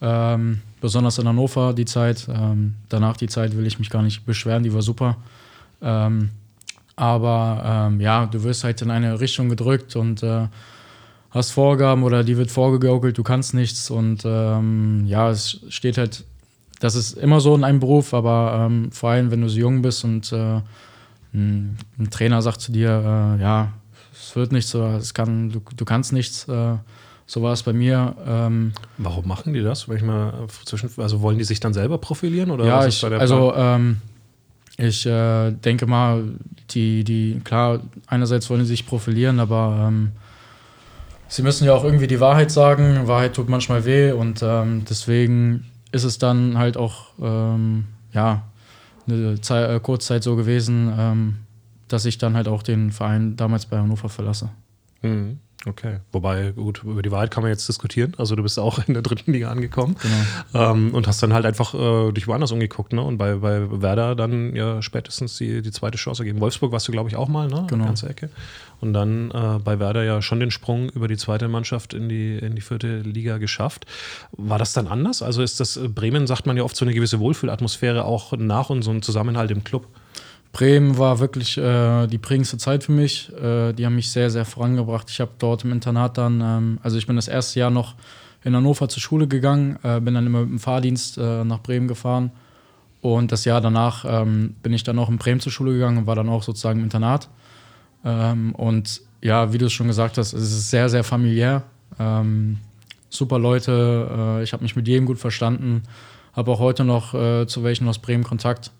Ähm, 0.00 0.60
besonders 0.80 1.18
in 1.18 1.26
Hannover 1.26 1.72
die 1.72 1.84
Zeit. 1.86 2.28
Ähm, 2.28 2.74
danach 2.88 3.16
die 3.16 3.28
Zeit 3.28 3.56
will 3.56 3.66
ich 3.66 3.78
mich 3.78 3.90
gar 3.90 4.02
nicht 4.02 4.26
beschweren, 4.26 4.62
die 4.62 4.74
war 4.74 4.82
super. 4.82 5.16
Ähm, 5.80 6.30
aber 6.96 7.88
ähm, 7.90 8.00
ja, 8.00 8.26
du 8.26 8.42
wirst 8.42 8.64
halt 8.64 8.82
in 8.82 8.90
eine 8.90 9.20
Richtung 9.20 9.48
gedrückt 9.48 9.96
und 9.96 10.22
äh, 10.22 10.48
hast 11.30 11.50
Vorgaben 11.50 12.02
oder 12.02 12.24
die 12.24 12.36
wird 12.36 12.50
vorgegaukelt, 12.50 13.16
du 13.16 13.22
kannst 13.22 13.54
nichts. 13.54 13.90
Und 13.90 14.22
ähm, 14.24 15.04
ja, 15.06 15.30
es 15.30 15.60
steht 15.68 15.98
halt, 15.98 16.24
das 16.80 16.94
ist 16.94 17.12
immer 17.12 17.40
so 17.40 17.54
in 17.54 17.64
einem 17.64 17.80
Beruf, 17.80 18.12
aber 18.12 18.70
vor 18.90 19.10
allem, 19.10 19.30
wenn 19.30 19.40
du 19.40 19.48
so 19.48 19.58
jung 19.58 19.82
bist 19.82 20.04
und 20.04 20.32
äh, 20.32 20.60
ein, 21.34 21.78
ein, 21.98 22.10
Trainer 22.10 22.42
sagt 22.42 22.60
zu 22.60 22.72
dir, 22.72 23.36
äh, 23.38 23.42
ja, 23.42 23.72
es 24.18 24.36
wird 24.36 24.52
nichts 24.52 24.74
oder 24.74 24.96
es 24.96 25.14
kann, 25.14 25.50
du, 25.50 25.60
du 25.76 25.84
kannst 25.84 26.12
nichts. 26.12 26.48
Äh, 26.48 26.76
so 27.26 27.42
war 27.42 27.52
es 27.52 27.62
bei 27.64 27.72
mir. 27.72 28.14
Ähm, 28.26 28.72
Warum 28.98 29.26
machen 29.26 29.52
die 29.52 29.62
das? 29.62 29.88
Ich 29.88 30.02
mal 30.02 30.46
zwischen, 30.64 30.90
also 30.96 31.20
wollen 31.22 31.38
die 31.38 31.44
sich 31.44 31.58
dann 31.58 31.74
selber 31.74 31.98
profilieren 31.98 32.50
oder 32.50 32.64
ja, 32.64 32.86
ich, 32.86 33.04
also 33.04 33.52
ähm, 33.54 34.00
ich 34.78 35.06
äh, 35.06 35.50
denke 35.50 35.86
mal, 35.86 36.22
die, 36.70 37.02
die, 37.02 37.40
klar, 37.42 37.80
einerseits 38.06 38.48
wollen 38.48 38.60
sie 38.60 38.68
sich 38.68 38.86
profilieren, 38.86 39.40
aber 39.40 39.86
ähm, 39.88 40.12
sie 41.28 41.42
müssen 41.42 41.64
ja 41.64 41.74
auch 41.74 41.84
irgendwie 41.84 42.06
die 42.06 42.20
Wahrheit 42.20 42.50
sagen. 42.50 43.08
Wahrheit 43.08 43.34
tut 43.34 43.48
manchmal 43.48 43.84
weh 43.84 44.12
und 44.12 44.42
ähm, 44.42 44.84
deswegen 44.88 45.66
ist 45.92 46.04
es 46.04 46.18
dann 46.18 46.58
halt 46.58 46.76
auch 46.76 47.06
ähm, 47.20 47.86
ja, 48.12 48.42
eine 49.08 49.40
Zeit, 49.40 49.70
äh, 49.70 49.80
Kurzzeit 49.80 50.22
so 50.22 50.36
gewesen, 50.36 50.92
ähm, 50.96 51.36
dass 51.88 52.04
ich 52.04 52.18
dann 52.18 52.34
halt 52.34 52.48
auch 52.48 52.62
den 52.62 52.90
Verein 52.92 53.36
damals 53.36 53.66
bei 53.66 53.78
Hannover 53.78 54.08
verlasse. 54.08 54.50
Mhm. 55.02 55.38
Okay, 55.64 55.98
wobei, 56.12 56.52
gut, 56.52 56.82
über 56.84 57.02
die 57.02 57.10
Wahrheit 57.10 57.32
kann 57.32 57.42
man 57.42 57.50
jetzt 57.50 57.68
diskutieren. 57.68 58.12
Also 58.18 58.36
du 58.36 58.42
bist 58.44 58.58
auch 58.60 58.78
in 58.86 58.94
der 58.94 59.02
dritten 59.02 59.32
Liga 59.32 59.50
angekommen 59.50 59.96
genau. 60.00 60.72
ähm, 60.72 60.94
und 60.94 61.08
hast 61.08 61.22
dann 61.22 61.32
halt 61.32 61.44
einfach 61.44 61.74
äh, 61.74 62.12
dich 62.12 62.28
woanders 62.28 62.52
umgeguckt, 62.52 62.92
ne? 62.92 63.02
Und 63.02 63.18
bei, 63.18 63.36
bei 63.36 63.82
Werder 63.82 64.14
dann 64.14 64.54
ja 64.54 64.80
spätestens 64.80 65.36
die, 65.38 65.62
die 65.62 65.72
zweite 65.72 65.98
Chance 65.98 66.22
gegeben. 66.22 66.40
Wolfsburg 66.40 66.70
warst 66.70 66.86
du, 66.86 66.92
glaube 66.92 67.08
ich, 67.08 67.16
auch 67.16 67.28
mal, 67.28 67.48
ne? 67.48 67.66
Genau. 67.68 67.84
Ganze 67.84 68.08
Ecke. 68.08 68.30
Und 68.80 68.92
dann 68.92 69.30
äh, 69.32 69.58
bei 69.58 69.80
Werder 69.80 70.04
ja 70.04 70.22
schon 70.22 70.38
den 70.38 70.52
Sprung 70.52 70.88
über 70.90 71.08
die 71.08 71.16
zweite 71.16 71.48
Mannschaft 71.48 71.94
in 71.94 72.08
die, 72.08 72.38
in 72.38 72.54
die 72.54 72.60
vierte 72.60 73.00
Liga 73.00 73.38
geschafft. 73.38 73.86
War 74.32 74.58
das 74.58 74.72
dann 74.72 74.86
anders? 74.86 75.22
Also 75.22 75.42
ist 75.42 75.58
das, 75.58 75.76
äh, 75.76 75.88
Bremen 75.88 76.28
sagt 76.28 76.46
man 76.46 76.56
ja 76.56 76.62
oft 76.62 76.76
so 76.76 76.84
eine 76.84 76.94
gewisse 76.94 77.18
Wohlfühlatmosphäre 77.18 78.04
auch 78.04 78.32
nach 78.36 78.70
und 78.70 78.82
so 78.82 78.92
ein 78.92 79.02
Zusammenhalt 79.02 79.50
im 79.50 79.64
Club. 79.64 79.88
Bremen 80.56 80.96
war 80.96 81.18
wirklich 81.18 81.58
äh, 81.58 82.06
die 82.06 82.16
prägendste 82.16 82.56
Zeit 82.56 82.82
für 82.82 82.92
mich. 82.92 83.30
Äh, 83.34 83.74
die 83.74 83.84
haben 83.84 83.94
mich 83.94 84.10
sehr, 84.10 84.30
sehr 84.30 84.46
vorangebracht. 84.46 85.10
Ich 85.10 85.20
habe 85.20 85.32
dort 85.38 85.64
im 85.64 85.72
Internat 85.72 86.16
dann, 86.16 86.40
ähm, 86.40 86.78
also 86.82 86.96
ich 86.96 87.06
bin 87.06 87.14
das 87.14 87.28
erste 87.28 87.60
Jahr 87.60 87.68
noch 87.68 87.94
in 88.42 88.56
Hannover 88.56 88.88
zur 88.88 89.02
Schule 89.02 89.28
gegangen, 89.28 89.78
äh, 89.82 90.00
bin 90.00 90.14
dann 90.14 90.24
immer 90.24 90.40
mit 90.40 90.48
dem 90.48 90.58
Fahrdienst 90.58 91.18
äh, 91.18 91.44
nach 91.44 91.60
Bremen 91.60 91.88
gefahren. 91.88 92.30
Und 93.02 93.32
das 93.32 93.44
Jahr 93.44 93.60
danach 93.60 94.06
ähm, 94.08 94.54
bin 94.62 94.72
ich 94.72 94.82
dann 94.82 94.98
auch 94.98 95.10
in 95.10 95.18
Bremen 95.18 95.40
zur 95.40 95.52
Schule 95.52 95.74
gegangen 95.74 95.98
und 95.98 96.06
war 96.06 96.16
dann 96.16 96.30
auch 96.30 96.42
sozusagen 96.42 96.78
im 96.78 96.84
Internat. 96.86 97.28
Ähm, 98.02 98.54
und 98.54 99.02
ja, 99.20 99.52
wie 99.52 99.58
du 99.58 99.66
es 99.66 99.74
schon 99.74 99.88
gesagt 99.88 100.16
hast, 100.16 100.32
es 100.32 100.40
ist 100.40 100.70
sehr, 100.70 100.88
sehr 100.88 101.04
familiär. 101.04 101.64
Ähm, 101.98 102.60
super 103.10 103.38
Leute, 103.38 104.38
äh, 104.38 104.42
ich 104.42 104.54
habe 104.54 104.62
mich 104.62 104.74
mit 104.74 104.88
jedem 104.88 105.04
gut 105.04 105.18
verstanden, 105.18 105.82
habe 106.32 106.50
auch 106.50 106.60
heute 106.60 106.84
noch 106.84 107.12
äh, 107.12 107.46
zu 107.46 107.62
welchen 107.62 107.86
aus 107.88 107.98
Bremen 107.98 108.24
Kontakt. 108.24 108.70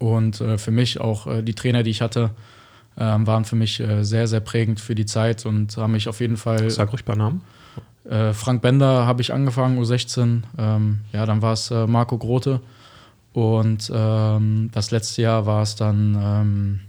Und 0.00 0.40
äh, 0.40 0.58
für 0.58 0.70
mich 0.70 0.98
auch 0.98 1.26
äh, 1.26 1.42
die 1.42 1.54
Trainer, 1.54 1.82
die 1.82 1.90
ich 1.90 2.00
hatte, 2.00 2.30
äh, 2.96 3.02
waren 3.02 3.44
für 3.44 3.54
mich 3.54 3.78
äh, 3.80 4.02
sehr, 4.02 4.26
sehr 4.26 4.40
prägend 4.40 4.80
für 4.80 4.94
die 4.94 5.04
Zeit 5.04 5.44
und 5.44 5.76
haben 5.76 5.92
mich 5.92 6.08
auf 6.08 6.20
jeden 6.20 6.38
Fall. 6.38 6.70
Sag 6.70 6.90
ruhig 6.92 7.04
bei 7.04 7.14
Namen. 7.14 7.42
Äh, 8.08 8.32
Frank 8.32 8.62
Bender 8.62 9.06
habe 9.06 9.20
ich 9.20 9.32
angefangen, 9.32 9.78
U16. 9.78 10.42
Ähm, 10.58 11.00
ja, 11.12 11.26
dann 11.26 11.42
war 11.42 11.52
es 11.52 11.70
äh, 11.70 11.86
Marco 11.86 12.16
Grote. 12.16 12.60
Und 13.34 13.92
ähm, 13.94 14.70
das 14.72 14.90
letzte 14.90 15.20
Jahr 15.22 15.44
war 15.44 15.62
es 15.62 15.76
dann 15.76 16.80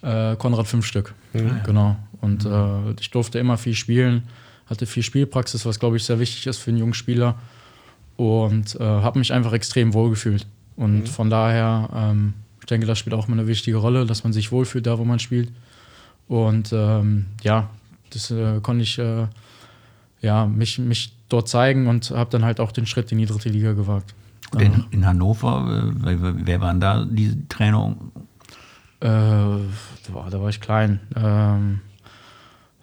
ähm, 0.00 0.36
Konrad 0.38 0.68
Fünfstück. 0.68 1.12
Mhm. 1.32 1.60
Genau. 1.66 1.96
Und 2.20 2.44
mhm. 2.44 2.94
ich 3.00 3.10
durfte 3.10 3.38
immer 3.38 3.58
viel 3.58 3.74
spielen, 3.74 4.22
hatte 4.66 4.86
viel 4.86 5.02
Spielpraxis, 5.02 5.66
was 5.66 5.78
glaube 5.80 5.96
ich 5.96 6.04
sehr 6.04 6.20
wichtig 6.20 6.46
ist 6.46 6.58
für 6.58 6.70
einen 6.70 6.78
jungen 6.78 6.94
Spieler. 6.94 7.36
Und 8.16 8.78
habe 8.78 9.18
mich 9.18 9.32
einfach 9.32 9.52
extrem 9.54 9.94
wohl 9.94 10.10
gefühlt. 10.10 10.46
Und 10.76 11.00
mhm. 11.00 11.06
von 11.06 11.30
daher, 11.30 11.88
ähm, 11.94 12.34
ich 12.60 12.66
denke, 12.66 12.86
das 12.86 12.98
spielt 12.98 13.14
auch 13.14 13.28
immer 13.28 13.36
eine 13.36 13.46
wichtige 13.46 13.76
Rolle, 13.76 14.06
dass 14.06 14.24
man 14.24 14.32
sich 14.32 14.52
wohlfühlt 14.52 14.86
da, 14.86 14.98
wo 14.98 15.04
man 15.04 15.18
spielt. 15.18 15.50
Und 16.28 16.72
ähm, 16.72 17.26
ja, 17.42 17.68
das 18.10 18.30
äh, 18.30 18.60
konnte 18.60 18.82
ich 18.82 18.98
äh, 18.98 19.26
ja, 20.20 20.46
mich, 20.46 20.78
mich 20.78 21.14
dort 21.28 21.48
zeigen 21.48 21.86
und 21.86 22.10
habe 22.10 22.30
dann 22.30 22.44
halt 22.44 22.60
auch 22.60 22.72
den 22.72 22.86
Schritt 22.86 23.12
in 23.12 23.18
die 23.18 23.26
dritte 23.26 23.50
Liga 23.50 23.72
gewagt. 23.72 24.14
In, 24.58 24.84
in 24.90 25.06
Hannover, 25.06 25.92
äh, 26.04 26.16
wer 26.20 26.60
waren 26.60 26.80
da 26.80 27.04
die 27.04 27.46
Trainer? 27.48 27.96
Äh, 29.00 29.08
boah, 29.08 30.30
da 30.30 30.40
war 30.40 30.48
ich 30.48 30.60
klein. 30.60 31.00
Ähm, 31.16 31.80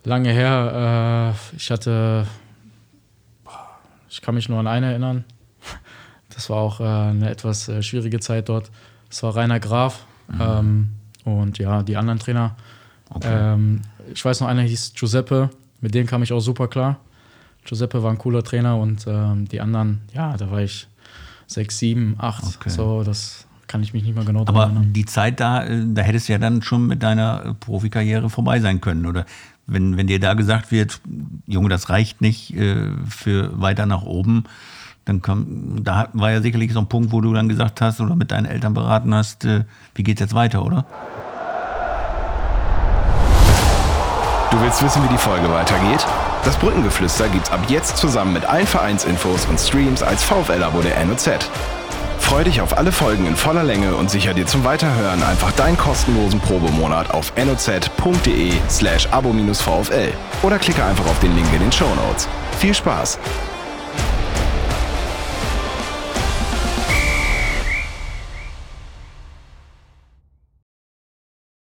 lange 0.04 0.32
her. 0.32 1.34
Äh, 1.34 1.56
ich 1.56 1.72
hatte, 1.72 2.28
ich 4.10 4.22
kann 4.22 4.36
mich 4.36 4.50
nur 4.50 4.60
an 4.60 4.68
einen 4.68 4.84
erinnern. 4.84 5.24
Das 6.42 6.50
war 6.50 6.58
auch 6.58 6.80
äh, 6.80 6.84
eine 6.84 7.30
etwas 7.30 7.68
äh, 7.70 7.84
schwierige 7.84 8.20
Zeit 8.20 8.50
dort. 8.50 8.72
Das 9.10 9.22
war 9.22 9.36
Rainer 9.36 9.60
Graf. 9.60 10.06
Mhm. 10.28 10.42
Ähm, 10.42 10.90
und 11.24 11.58
ja, 11.60 11.84
die 11.84 11.98
anderen 11.98 12.18
Trainer, 12.20 12.56
Okay. 13.14 13.28
Ähm, 13.54 13.82
ich 14.14 14.24
weiß 14.24 14.40
noch, 14.40 14.48
einer 14.48 14.62
hieß 14.62 14.94
Giuseppe, 14.96 15.50
mit 15.82 15.94
dem 15.94 16.08
kam 16.08 16.24
ich 16.24 16.32
auch 16.32 16.40
super 16.40 16.70
klar. 16.70 16.98
Giuseppe 17.66 18.02
war 18.02 18.10
ein 18.10 18.18
cooler 18.18 18.42
Trainer 18.42 18.78
und 18.78 19.06
ähm, 19.06 19.50
die 19.50 19.60
anderen, 19.60 20.00
ja, 20.14 20.38
da 20.38 20.50
war 20.50 20.62
ich 20.62 20.88
sechs, 21.46 21.78
sieben, 21.78 22.16
acht, 22.18 22.44
Okay. 22.56 22.70
so, 22.70 23.04
das 23.04 23.46
kann 23.68 23.84
ich 23.84 23.94
mich 23.94 24.04
nicht 24.04 24.16
mehr 24.16 24.24
genau 24.24 24.46
Aber 24.48 24.64
erinnern. 24.64 24.94
die 24.94 25.06
Zeit 25.06 25.42
da, 25.42 25.66
äh, 25.66 25.84
da 25.88 26.02
hättest 26.04 26.30
du 26.30 26.32
ja 26.32 26.40
dann 26.40 26.62
schon 26.62 26.88
mit 26.88 27.04
deiner 27.04 27.46
äh, 27.48 27.54
Profikarriere 27.54 28.30
vorbei 28.30 28.62
sein 28.62 28.80
können, 28.80 29.06
oder? 29.06 29.26
Wenn, 29.68 29.98
wenn 29.98 30.08
dir 30.08 30.20
da 30.22 30.34
gesagt 30.34 30.72
wird, 30.72 31.02
Junge, 31.48 31.68
das 31.68 31.90
reicht 31.90 32.22
nicht 32.22 32.56
äh, 32.56 32.92
für 33.10 33.62
weiter 33.62 33.86
nach 33.86 34.04
oben, 34.04 34.46
dann 35.06 35.22
kam, 35.22 35.84
da 35.84 36.10
war 36.14 36.32
ja 36.32 36.42
sicherlich 36.42 36.74
so 36.74 36.80
ein 36.80 36.88
Punkt, 36.88 37.12
wo 37.12 37.22
du 37.22 37.34
dann 37.34 37.50
gesagt 37.50 37.82
hast 37.82 38.02
oder 38.02 38.16
mit 38.16 38.32
deinen 38.32 38.46
Eltern 38.46 38.74
beraten 38.74 39.14
hast, 39.14 39.46
äh, 39.46 39.64
wie 39.96 40.04
geht's 40.04 40.22
jetzt 40.22 40.36
weiter, 40.36 40.64
oder? 40.64 40.86
Du 44.52 44.62
willst 44.62 44.84
wissen, 44.84 45.04
wie 45.04 45.08
die 45.08 45.18
Folge 45.18 45.50
weitergeht? 45.50 46.06
Das 46.44 46.58
Brückengeflüster 46.58 47.30
gibt's 47.30 47.52
ab 47.52 47.62
jetzt 47.68 47.98
zusammen 47.98 48.34
mit 48.34 48.46
allen 48.46 48.68
Vereinsinfos 48.68 49.46
und 49.46 49.60
Streams 49.60 50.04
als 50.04 50.24
VfL-Abo 50.24 50.82
der 50.82 51.06
NOZ. 51.06 51.30
Freu 52.20 52.44
dich 52.44 52.62
auf 52.62 52.78
alle 52.78 52.92
Folgen 52.92 53.26
in 53.26 53.36
voller 53.36 53.64
Länge 53.64 53.96
und 53.96 54.10
sicher 54.10 54.34
dir 54.34 54.46
zum 54.46 54.64
Weiterhören 54.64 55.22
einfach 55.24 55.52
deinen 55.54 55.78
kostenlosen 55.78 56.40
Probemonat 56.40 57.12
auf 57.12 57.34
noz.de 57.36 58.54
slash 58.70 59.08
abo-vfl 59.12 60.14
oder 60.42 60.60
klicke 60.60 60.84
einfach 60.84 61.06
auf 61.08 61.20
den 61.20 61.36
Link 61.36 61.48
in 61.54 61.60
den 61.60 61.72
Shownotes. 61.72 62.28
Viel 62.60 62.74
Spaß! 62.74 63.20